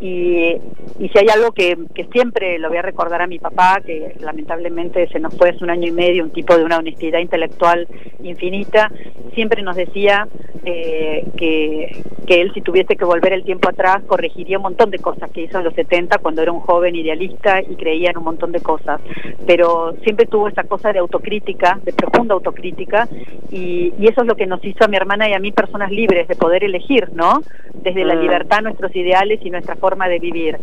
y, 0.00 0.56
y 0.98 1.08
si 1.08 1.18
hay 1.18 1.28
algo 1.32 1.52
que, 1.52 1.76
que 1.94 2.04
siempre 2.06 2.58
lo 2.58 2.68
voy 2.68 2.78
a 2.78 2.82
recordar 2.82 3.22
a 3.22 3.26
mi 3.26 3.38
papá, 3.38 3.80
que 3.84 4.16
lamentablemente 4.20 5.08
se 5.08 5.18
nos 5.18 5.34
fue 5.36 5.50
hace 5.50 5.64
un 5.64 5.70
año 5.70 5.88
y 5.88 5.92
medio, 5.92 6.24
un 6.24 6.30
tipo 6.30 6.56
de 6.56 6.64
una 6.64 6.78
honestidad 6.78 7.20
intelectual 7.20 7.86
infinita, 8.22 8.90
siempre 9.34 9.62
nos 9.62 9.76
decía 9.76 10.26
eh, 10.64 11.24
que, 11.36 12.02
que 12.26 12.40
él 12.40 12.52
si 12.54 12.60
tuviese 12.60 12.96
que 12.96 13.04
volver 13.04 13.32
el 13.32 13.44
tiempo 13.44 13.68
atrás 13.68 14.02
corregiría 14.06 14.58
un 14.58 14.64
montón 14.64 14.90
de 14.90 14.98
cosas 14.98 15.30
que 15.30 15.42
hizo 15.42 15.58
en 15.58 15.64
los 15.64 15.74
70 15.74 16.18
cuando 16.18 16.42
era 16.42 16.52
un 16.52 16.60
joven 16.60 16.96
idealista 16.96 17.60
y 17.60 17.74
creía 17.76 18.10
en 18.10 18.18
un 18.18 18.24
montón 18.24 18.52
de 18.52 18.60
cosas, 18.60 19.00
pero 19.46 19.94
siempre 20.02 20.26
tuvo 20.26 20.48
esa 20.48 20.64
cosa 20.64 20.92
de 20.92 20.98
autocrítica, 20.98 21.78
de 21.82 21.92
profunda 21.92 22.34
autocrítica 22.34 23.08
y, 23.50 23.92
y 23.98 24.08
eso 24.08 24.22
es 24.22 24.26
lo 24.26 24.36
que 24.36 24.46
nos 24.46 24.64
hizo 24.64 24.84
a 24.84 24.88
mi 24.88 24.96
hermana 24.96 25.28
y 25.28 25.34
a 25.34 25.38
mí 25.38 25.52
personas 25.52 25.90
libres 25.90 26.28
de 26.28 26.36
poder 26.36 26.64
elegir, 26.64 27.10
¿no? 27.12 27.42
Desde 27.74 28.04
la 28.04 28.14
Mm. 28.14 28.20
Nuestros 28.62 28.94
ideales 28.96 29.40
y 29.44 29.50
nuestra 29.50 29.76
forma 29.76 30.08
de 30.08 30.18
vivir. 30.18 30.58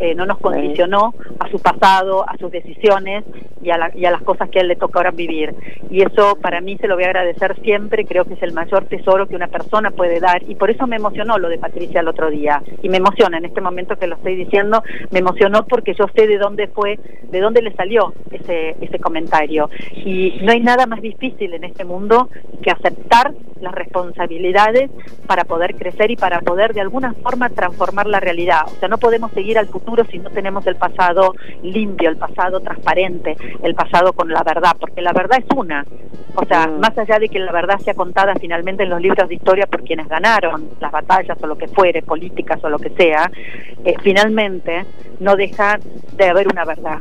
Eh, 0.00 0.14
no 0.14 0.26
nos 0.26 0.38
condicionó 0.38 1.14
a 1.38 1.48
su 1.50 1.60
pasado, 1.60 2.28
a 2.28 2.36
sus 2.36 2.50
decisiones 2.50 3.24
y 3.62 3.70
a, 3.70 3.78
la- 3.78 3.92
y 3.96 4.04
a 4.04 4.10
las 4.10 4.22
cosas 4.22 4.50
que 4.50 4.58
a 4.58 4.62
él 4.62 4.68
le 4.68 4.76
toca 4.76 4.98
ahora 4.98 5.12
vivir. 5.12 5.54
Y 5.90 6.02
eso 6.02 6.36
para 6.40 6.60
mí 6.60 6.76
se 6.78 6.88
lo 6.88 6.96
voy 6.96 7.04
a 7.04 7.08
agradecer 7.08 7.56
siempre, 7.62 8.04
creo 8.04 8.24
que 8.24 8.34
es 8.34 8.42
el 8.42 8.52
mayor 8.52 8.84
tesoro 8.86 9.26
que 9.28 9.36
una 9.36 9.46
persona 9.46 9.90
puede 9.92 10.18
dar 10.20 10.42
y 10.48 10.56
por 10.56 10.70
eso 10.70 10.86
me 10.88 10.96
emocionó 10.96 11.38
lo 11.38 11.48
de 11.48 11.58
Patricia 11.58 12.00
el 12.00 12.08
otro 12.08 12.28
día 12.30 12.60
y 12.82 12.88
me 12.88 12.96
emociona 12.96 13.38
en 13.38 13.44
este 13.44 13.60
momento 13.60 13.96
que 13.96 14.08
lo 14.08 14.16
estoy 14.16 14.34
diciendo, 14.34 14.82
me 15.12 15.20
emocionó 15.20 15.64
porque 15.66 15.94
yo 15.94 16.06
sé 16.14 16.26
de 16.26 16.38
dónde 16.38 16.66
fue, 16.68 16.98
de 17.30 17.40
dónde 17.40 17.62
le 17.62 17.72
salió 17.74 18.12
ese, 18.32 18.74
ese 18.80 18.98
comentario. 18.98 19.70
Y 19.94 20.40
no 20.42 20.52
hay 20.52 20.60
nada 20.60 20.86
más 20.86 21.00
difícil 21.00 21.54
en 21.54 21.64
este 21.64 21.84
mundo 21.84 22.28
que 22.62 22.70
aceptar 22.72 23.32
las 23.60 23.74
responsabilidades 23.74 24.90
para 25.26 25.44
poder 25.44 25.74
crecer 25.76 26.10
y 26.10 26.16
para 26.16 26.40
poder 26.40 26.74
de 26.74 26.80
alguna 26.80 27.14
forma 27.14 27.33
transformar 27.50 28.06
la 28.06 28.20
realidad. 28.20 28.62
O 28.66 28.78
sea, 28.78 28.88
no 28.88 28.98
podemos 28.98 29.30
seguir 29.32 29.58
al 29.58 29.68
futuro 29.68 30.04
si 30.10 30.18
no 30.18 30.30
tenemos 30.30 30.66
el 30.66 30.76
pasado 30.76 31.34
limpio, 31.62 32.08
el 32.10 32.16
pasado 32.16 32.60
transparente, 32.60 33.36
el 33.62 33.74
pasado 33.74 34.12
con 34.12 34.28
la 34.28 34.42
verdad, 34.42 34.72
porque 34.78 35.02
la 35.02 35.12
verdad 35.12 35.38
es 35.38 35.56
una. 35.56 35.84
O 36.36 36.44
sea, 36.46 36.66
Mm. 36.66 36.80
más 36.80 36.96
allá 36.98 37.18
de 37.18 37.28
que 37.28 37.38
la 37.38 37.52
verdad 37.52 37.78
sea 37.78 37.94
contada 37.94 38.34
finalmente 38.40 38.82
en 38.82 38.90
los 38.90 39.00
libros 39.00 39.28
de 39.28 39.34
historia 39.36 39.66
por 39.66 39.82
quienes 39.84 40.08
ganaron 40.08 40.70
las 40.80 40.90
batallas 40.90 41.38
o 41.40 41.46
lo 41.46 41.56
que 41.56 41.68
fuere, 41.68 42.02
políticas 42.02 42.58
o 42.64 42.68
lo 42.68 42.78
que 42.78 42.90
sea, 42.90 43.30
eh, 43.84 43.94
finalmente 44.02 44.84
no 45.20 45.36
deja 45.36 45.78
de 46.16 46.28
haber 46.28 46.48
una 46.48 46.64
verdad. 46.64 47.00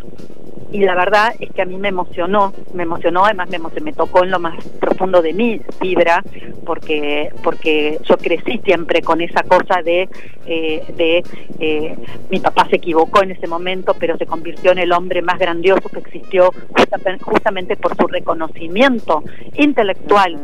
Y 0.73 0.79
la 0.79 0.95
verdad 0.95 1.35
es 1.39 1.51
que 1.51 1.61
a 1.61 1.65
mí 1.65 1.77
me 1.77 1.89
emocionó, 1.89 2.51
me 2.73 2.81
emocionó, 2.81 3.25
además 3.25 3.47
me, 3.79 3.93
tocó 3.93 4.23
en 4.23 4.31
lo 4.31 4.39
más 4.39 4.55
profundo 4.81 5.21
de 5.21 5.31
mi 5.31 5.61
vibra, 5.79 6.23
porque 6.65 7.29
porque 7.43 7.99
yo 8.03 8.17
crecí 8.17 8.59
siempre 8.65 9.03
con 9.03 9.21
esa 9.21 9.43
cosa 9.43 9.83
de, 9.83 10.09
eh, 10.47 10.83
de 10.97 11.23
eh, 11.59 11.95
mi 12.31 12.39
papá 12.39 12.67
se 12.71 12.77
equivocó 12.77 13.21
en 13.21 13.31
ese 13.31 13.45
momento, 13.45 13.95
pero 13.99 14.17
se 14.17 14.25
convirtió 14.25 14.71
en 14.71 14.79
el 14.79 14.91
hombre 14.93 15.21
más 15.21 15.37
grandioso 15.37 15.89
que 15.89 15.99
existió 15.99 16.49
justa- 16.75 16.97
justamente 17.21 17.75
por 17.75 17.95
su 17.95 18.07
reconocimiento 18.07 19.23
intelectual 19.55 20.39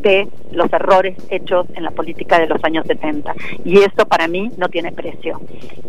de 0.00 0.28
los 0.50 0.72
errores 0.72 1.16
hechos 1.30 1.66
en 1.74 1.84
la 1.84 1.90
política 1.90 2.38
de 2.38 2.46
los 2.46 2.62
años 2.64 2.84
70. 2.86 3.34
Y 3.64 3.78
eso 3.78 4.06
para 4.08 4.28
mí 4.28 4.50
no 4.56 4.68
tiene 4.68 4.92
precio. 4.92 5.40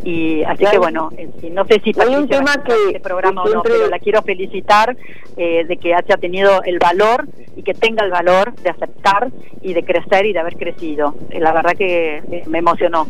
Y 0.03 0.43
así 0.43 0.65
que 0.65 0.77
bueno, 0.77 1.09
eh, 1.17 1.29
no 1.51 1.65
sé 1.65 1.81
si 1.83 1.93
hay 1.99 2.15
un 2.15 2.27
tema 2.27 2.63
que 2.63 2.73
este 2.87 2.99
programa 2.99 3.43
o 3.43 3.49
no, 3.49 3.61
pero 3.63 3.87
la 3.87 3.99
quiero 3.99 4.21
felicitar 4.21 4.95
eh, 5.37 5.65
de 5.65 5.77
que 5.77 5.93
haya 5.93 6.17
tenido 6.17 6.63
el 6.63 6.79
valor 6.79 7.27
y 7.55 7.63
que 7.63 7.73
tenga 7.73 8.03
el 8.03 8.11
valor 8.11 8.53
de 8.55 8.69
aceptar 8.69 9.31
y 9.61 9.73
de 9.73 9.83
crecer 9.83 10.25
y 10.25 10.33
de 10.33 10.39
haber 10.39 10.55
crecido. 10.57 11.15
Eh, 11.29 11.39
La 11.39 11.53
verdad 11.53 11.73
que 11.77 12.17
eh, 12.17 12.43
me 12.47 12.59
emocionó. 12.59 13.05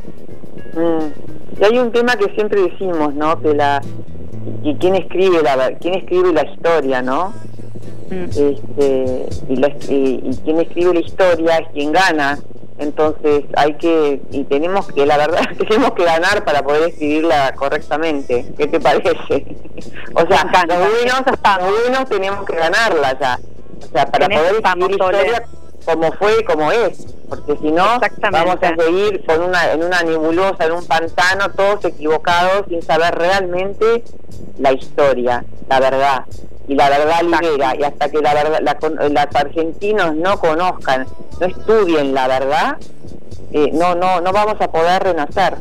Mm. 0.76 1.60
Y 1.60 1.64
hay 1.64 1.78
un 1.78 1.92
tema 1.92 2.16
que 2.16 2.34
siempre 2.34 2.62
decimos, 2.62 3.14
¿no? 3.14 3.40
Que 3.42 3.54
la 3.54 3.82
y 4.64 4.76
quién 4.76 4.96
escribe 4.96 5.42
la 5.42 5.72
quién 5.80 5.96
escribe 5.96 6.34
la 6.34 6.44
historia, 6.46 7.02
¿no? 7.02 7.34
Este, 8.10 9.26
y, 9.50 9.56
la- 9.56 9.68
y- 9.90 10.22
y 10.24 10.40
quien 10.44 10.60
escribe 10.60 10.94
la 10.94 11.00
historia 11.00 11.58
es 11.58 11.68
quien 11.74 11.92
gana. 11.92 12.40
Entonces 12.80 13.44
hay 13.56 13.76
que 13.76 14.20
y 14.32 14.44
tenemos 14.46 14.88
que 14.92 15.06
la 15.06 15.18
verdad 15.18 15.42
tenemos 15.68 15.92
que 15.94 16.04
ganar 16.04 16.44
para 16.44 16.64
poder 16.64 16.90
escribirla 16.90 17.54
correctamente. 17.56 18.52
¿Qué 18.58 18.68
te 18.68 18.80
parece? 18.80 19.14
o 20.16 20.28
sea, 20.28 20.66
los 20.68 20.78
buenos, 20.78 21.22
los 21.60 21.82
buenos 21.82 22.10
tenemos 22.10 22.46
que 22.46 22.56
ganarla 22.56 23.18
ya. 23.20 23.40
O 23.80 23.92
sea, 23.92 24.06
para 24.08 24.28
poder 24.28 24.56
escribir 24.56 24.92
historia 24.92 25.44
como 25.86 26.12
fue 26.14 26.40
y 26.40 26.44
como 26.44 26.72
es. 26.72 27.06
Porque 27.30 27.58
si 27.62 27.72
no, 27.72 28.00
vamos 28.32 28.58
a 28.62 28.76
seguir 28.76 29.26
con 29.26 29.42
una, 29.42 29.72
en 29.72 29.84
una 29.84 30.04
nebulosa, 30.04 30.66
en 30.66 30.74
un 30.74 30.86
pantano, 30.86 31.50
todos 31.52 31.84
equivocados, 31.86 32.66
sin 32.70 32.82
saber 32.82 33.16
realmente 33.16 34.04
la 34.60 34.72
historia, 34.74 35.44
la 35.68 35.80
verdad. 35.80 36.26
Y 36.68 36.76
la 36.76 36.90
verdad 36.90 37.22
libera. 37.24 37.76
Y 37.78 37.84
hasta 37.84 38.10
que 38.10 38.22
la 38.22 38.34
verdad, 38.34 38.60
la 38.62 38.78
los 39.10 39.36
argentinos 39.36 40.16
no 40.16 40.40
conozcan, 40.40 41.08
no 41.40 41.48
estudien 41.48 42.14
la 42.14 42.28
verdad, 42.28 42.78
eh, 43.52 43.72
no, 43.74 43.96
no, 43.96 44.22
no 44.22 44.32
vamos 44.32 44.56
a 44.60 44.72
poder 44.72 45.04
renacer. 45.04 45.58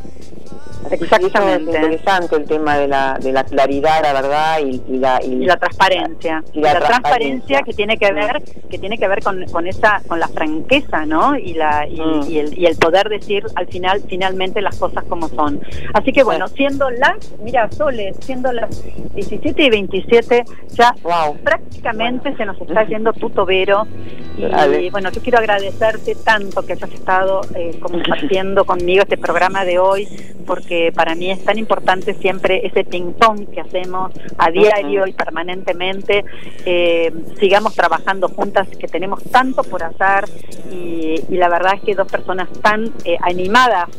Exactamente. 0.93 1.71
Es 1.71 1.75
interesante 1.83 2.35
el 2.35 2.45
tema 2.45 2.77
de 2.77 2.87
la, 2.87 3.17
de 3.21 3.31
la 3.31 3.43
claridad, 3.43 4.01
la 4.03 4.13
verdad 4.13 4.59
y, 4.65 4.81
y 4.87 4.97
la, 4.97 5.19
y, 5.23 5.33
y 5.33 5.45
la 5.45 5.57
transparencia 5.57 6.43
Y 6.53 6.61
la 6.61 6.73
la, 6.73 6.79
transparencia 6.79 7.59
transparencia. 7.59 7.61
que 7.63 7.73
tiene 7.73 7.97
que 7.97 8.11
ver 8.13 8.41
que 8.69 8.77
tiene 8.79 8.97
que 8.97 9.07
ver 9.07 9.23
con, 9.23 9.43
con 9.45 9.67
esa 9.67 10.01
con 10.07 10.19
la 10.19 10.27
franqueza 10.27 11.05
no 11.05 11.35
y 11.37 11.53
la 11.53 11.87
y, 11.87 11.99
Mm. 12.03 12.23
y 12.29 12.37
el, 12.39 12.59
y 12.59 12.65
el 12.65 12.75
poder 12.77 13.07
decir 13.09 13.43
al 13.55 13.67
final 13.67 14.01
finalmente 14.07 14.61
las 14.61 14.77
cosas 14.77 15.03
como 15.05 15.29
son 15.29 15.61
así 15.93 16.11
que 16.11 16.23
bueno 16.23 16.47
siendo 16.47 16.89
las 16.89 17.31
mira 17.41 17.69
Sole 17.71 18.13
siendo 18.19 18.51
las 18.51 18.83
17 19.15 19.63
y 19.63 19.69
27 19.69 20.43
ya 20.69 20.93
Wow. 21.03 21.37
prácticamente 21.43 22.35
se 22.35 22.45
nos 22.45 22.59
está 22.59 22.83
yendo 22.85 23.13
tu 23.13 23.29
tobero 23.29 23.87
y 24.37 24.43
Dale. 24.43 24.89
bueno 24.91 25.09
yo 25.11 25.21
quiero 25.21 25.37
agradecerte 25.39 26.15
tanto 26.15 26.65
que 26.65 26.73
hayas 26.73 26.91
estado 26.91 27.41
eh, 27.55 27.77
compartiendo 27.79 28.65
conmigo 28.65 29.03
este 29.03 29.17
programa 29.17 29.63
de 29.65 29.79
hoy 29.79 30.07
porque 30.45 30.82
para 30.91 31.15
mí 31.15 31.31
es 31.31 31.43
tan 31.43 31.57
importante 31.57 32.13
siempre 32.15 32.65
ese 32.65 32.83
ping 32.83 33.13
pong 33.13 33.47
que 33.49 33.61
hacemos 33.61 34.11
a 34.37 34.51
diario 34.51 35.07
y 35.07 35.13
permanentemente 35.13 36.25
eh, 36.65 37.11
sigamos 37.39 37.75
trabajando 37.75 38.27
juntas 38.29 38.67
que 38.79 38.87
tenemos 38.87 39.23
tanto 39.23 39.63
por 39.63 39.83
hacer 39.83 40.25
y, 40.71 41.21
y 41.29 41.37
la 41.37 41.49
verdad 41.49 41.75
es 41.75 41.81
que 41.81 41.95
dos 41.95 42.11
personas 42.11 42.49
tan 42.61 42.85
eh, 43.05 43.17
animadas 43.21 43.89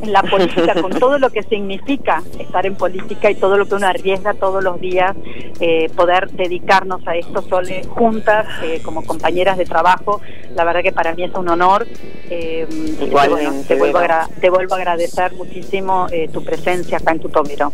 en 0.00 0.12
la 0.12 0.22
política, 0.22 0.74
con 0.80 0.90
todo 0.98 1.18
lo 1.18 1.30
que 1.30 1.42
significa 1.42 2.22
estar 2.38 2.66
en 2.66 2.76
política 2.76 3.30
y 3.30 3.34
todo 3.34 3.56
lo 3.56 3.66
que 3.66 3.74
uno 3.74 3.86
arriesga 3.86 4.34
todos 4.34 4.62
los 4.62 4.80
días, 4.80 5.16
eh, 5.60 5.88
poder 5.96 6.30
dedicarnos 6.30 7.06
a 7.06 7.16
esto 7.16 7.42
sole 7.42 7.84
juntas, 7.84 8.46
eh, 8.62 8.80
como 8.84 9.04
compañeras 9.04 9.56
de 9.56 9.64
trabajo, 9.64 10.20
la 10.54 10.64
verdad 10.64 10.82
que 10.82 10.92
para 10.92 11.14
mí 11.14 11.24
es 11.24 11.34
un 11.34 11.48
honor. 11.48 11.86
eh, 12.30 12.66
Igualmente, 13.00 13.68
te, 13.68 13.74
vuelvo 13.76 13.98
a 13.98 14.28
te 14.40 14.50
vuelvo 14.50 14.74
a 14.74 14.78
agradecer 14.78 15.32
muchísimo 15.34 16.06
eh, 16.10 16.28
tu 16.32 16.42
presencia 16.44 16.98
acá 16.98 17.12
en 17.12 17.20
tu 17.20 17.28
tomero. 17.28 17.70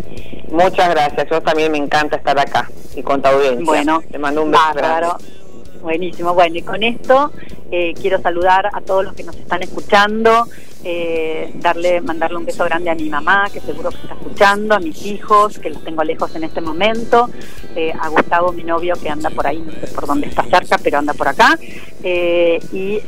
Muchas 0.51 0.91
gracias. 0.91 1.29
Yo 1.31 1.41
también 1.41 1.71
me 1.73 1.79
encanta 1.79 2.17
estar 2.17 2.39
acá 2.39 2.69
y 2.97 3.03
con 3.03 3.23
tu 3.23 3.29
audiencia. 3.29 3.65
Bueno, 3.65 4.03
te 4.11 4.19
mando 4.19 4.43
un 4.43 4.51
beso 4.51 4.63
bárbaro. 4.75 5.09
grande. 5.09 5.40
Buenísimo. 5.83 6.35
Bueno, 6.35 6.57
y 6.57 6.63
con 6.63 6.83
esto 6.83 7.33
eh, 7.71 7.95
quiero 8.01 8.21
saludar 8.21 8.69
a 8.73 8.81
todos 8.81 9.05
los 9.05 9.15
que 9.15 9.23
nos 9.23 9.37
están 9.37 9.63
escuchando, 9.63 10.47
eh, 10.85 11.53
darle, 11.57 12.01
mandarle 12.01 12.37
un 12.37 12.45
beso 12.45 12.65
grande 12.65 12.91
a 12.91 12.95
mi 12.95 13.09
mamá, 13.09 13.49
que 13.51 13.61
seguro 13.61 13.91
que 13.91 13.97
está 13.97 14.15
escuchando, 14.15 14.75
a 14.75 14.81
mis 14.81 15.07
hijos, 15.07 15.59
que 15.59 15.71
los 15.71 15.83
tengo 15.83 16.03
lejos 16.05 16.35
en 16.35 16.45
este 16.45 16.61
momento, 16.61 17.31
eh, 17.77 17.93
a 17.99 18.09
Gustavo, 18.09 18.53
mi 18.53 18.63
novio, 18.63 18.95
que 19.01 19.09
anda 19.09 19.31
por 19.31 19.47
ahí, 19.47 19.59
no 19.59 19.73
sé 19.73 19.87
por 19.95 20.07
dónde 20.07 20.27
está 20.27 20.43
cerca, 20.45 20.79
pero 20.83 20.99
anda 20.99 21.15
por 21.15 21.29
acá. 21.29 21.59
Eh, 22.03 22.59
y 22.73 22.99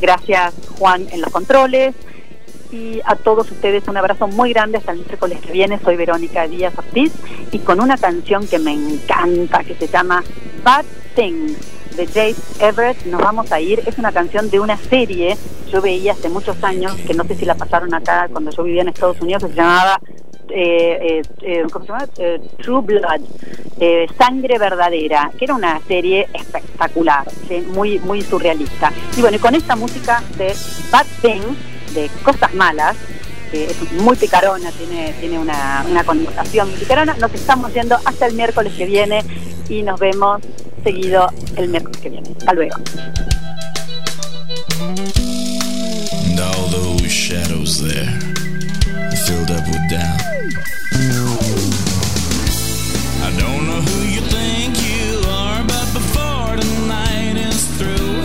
gracias, 0.00 0.54
Juan, 0.78 1.06
en 1.10 1.20
los 1.20 1.30
controles. 1.30 1.94
Y 2.72 3.00
a 3.04 3.16
todos 3.16 3.50
ustedes 3.50 3.88
un 3.88 3.96
abrazo 3.96 4.28
muy 4.28 4.52
grande 4.52 4.78
hasta 4.78 4.92
el 4.92 4.98
miércoles 4.98 5.40
que 5.40 5.52
viene. 5.52 5.80
Soy 5.80 5.96
Verónica 5.96 6.46
Díaz 6.46 6.72
Ortiz 6.78 7.12
y 7.50 7.58
con 7.58 7.80
una 7.80 7.98
canción 7.98 8.46
que 8.46 8.60
me 8.60 8.72
encanta 8.72 9.64
que 9.64 9.74
se 9.74 9.88
llama 9.88 10.22
Bad 10.62 10.84
Things 11.16 11.79
de 11.96 12.06
Jade 12.06 12.36
Everett 12.60 13.04
nos 13.06 13.20
vamos 13.20 13.52
a 13.52 13.60
ir. 13.60 13.82
Es 13.86 13.98
una 13.98 14.12
canción 14.12 14.50
de 14.50 14.60
una 14.60 14.76
serie 14.76 15.36
yo 15.70 15.80
veía 15.80 16.12
hace 16.12 16.28
muchos 16.28 16.62
años, 16.64 16.94
que 17.06 17.14
no 17.14 17.24
sé 17.24 17.36
si 17.36 17.44
la 17.44 17.54
pasaron 17.54 17.94
acá 17.94 18.28
cuando 18.30 18.50
yo 18.50 18.64
vivía 18.64 18.82
en 18.82 18.88
Estados 18.88 19.20
Unidos, 19.20 19.44
que 19.44 19.50
se 19.50 19.54
llamaba 19.54 20.00
eh, 20.52 20.98
eh, 21.00 21.22
eh, 21.42 21.62
¿cómo 21.72 21.84
se 21.84 21.92
llama? 21.92 22.08
Eh, 22.18 22.40
True 22.58 22.82
Blood, 22.82 23.20
eh, 23.78 24.06
Sangre 24.18 24.58
Verdadera, 24.58 25.30
que 25.38 25.44
era 25.44 25.54
una 25.54 25.80
serie 25.86 26.28
espectacular, 26.34 27.24
muy, 27.68 28.00
muy 28.00 28.22
surrealista. 28.22 28.92
Y 29.16 29.20
bueno, 29.20 29.36
y 29.36 29.40
con 29.40 29.54
esta 29.54 29.76
música 29.76 30.22
de 30.36 30.54
Bad 30.90 31.06
Things, 31.22 31.94
de 31.94 32.10
Cosas 32.24 32.52
Malas, 32.54 32.96
que 33.52 33.66
es 33.66 33.92
muy 33.92 34.16
picarona, 34.16 34.70
tiene, 34.72 35.12
tiene 35.20 35.38
una, 35.38 35.84
una 35.88 36.04
connotación 36.04 36.68
muy 36.70 36.78
picarona, 36.78 37.14
nos 37.14 37.32
estamos 37.32 37.72
yendo 37.72 37.96
hasta 38.04 38.26
el 38.26 38.34
miércoles 38.34 38.72
que 38.76 38.86
viene 38.86 39.24
y 39.68 39.82
nos 39.82 40.00
vemos 40.00 40.40
seguido 40.82 41.28
el 41.56 41.68
miércoles 41.68 41.98
que 41.98 42.10
viene. 42.10 42.30
Hasta 42.38 42.54
luego. 42.54 42.76
And 46.30 46.40
all 46.40 46.68
those 46.70 47.10
shadows 47.10 47.80
there 47.80 48.10
filled 49.26 49.50
up 49.50 49.66
with 49.66 49.90
doubt. 49.90 50.20
I 53.22 53.30
don't 53.38 53.66
know 53.66 53.80
who 53.80 54.00
you 54.08 54.20
think 54.22 54.76
you 54.82 55.20
are, 55.28 55.62
but 55.64 55.92
before 55.92 56.56
tonight 56.56 57.36
is 57.36 57.66
through. 57.78 58.16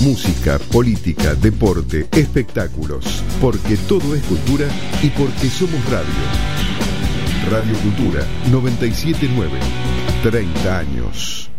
Música, 0.00 0.58
política, 0.70 1.34
deporte, 1.34 2.06
espectáculos. 2.12 3.22
Porque 3.40 3.76
todo 3.88 4.14
es 4.14 4.22
cultura 4.24 4.66
y 5.02 5.08
porque 5.10 5.48
somos 5.48 5.84
radio. 5.90 6.61
Radio 7.50 7.74
Cultura 7.78 8.24
979. 8.50 9.58
30 10.22 10.78
años. 10.78 11.51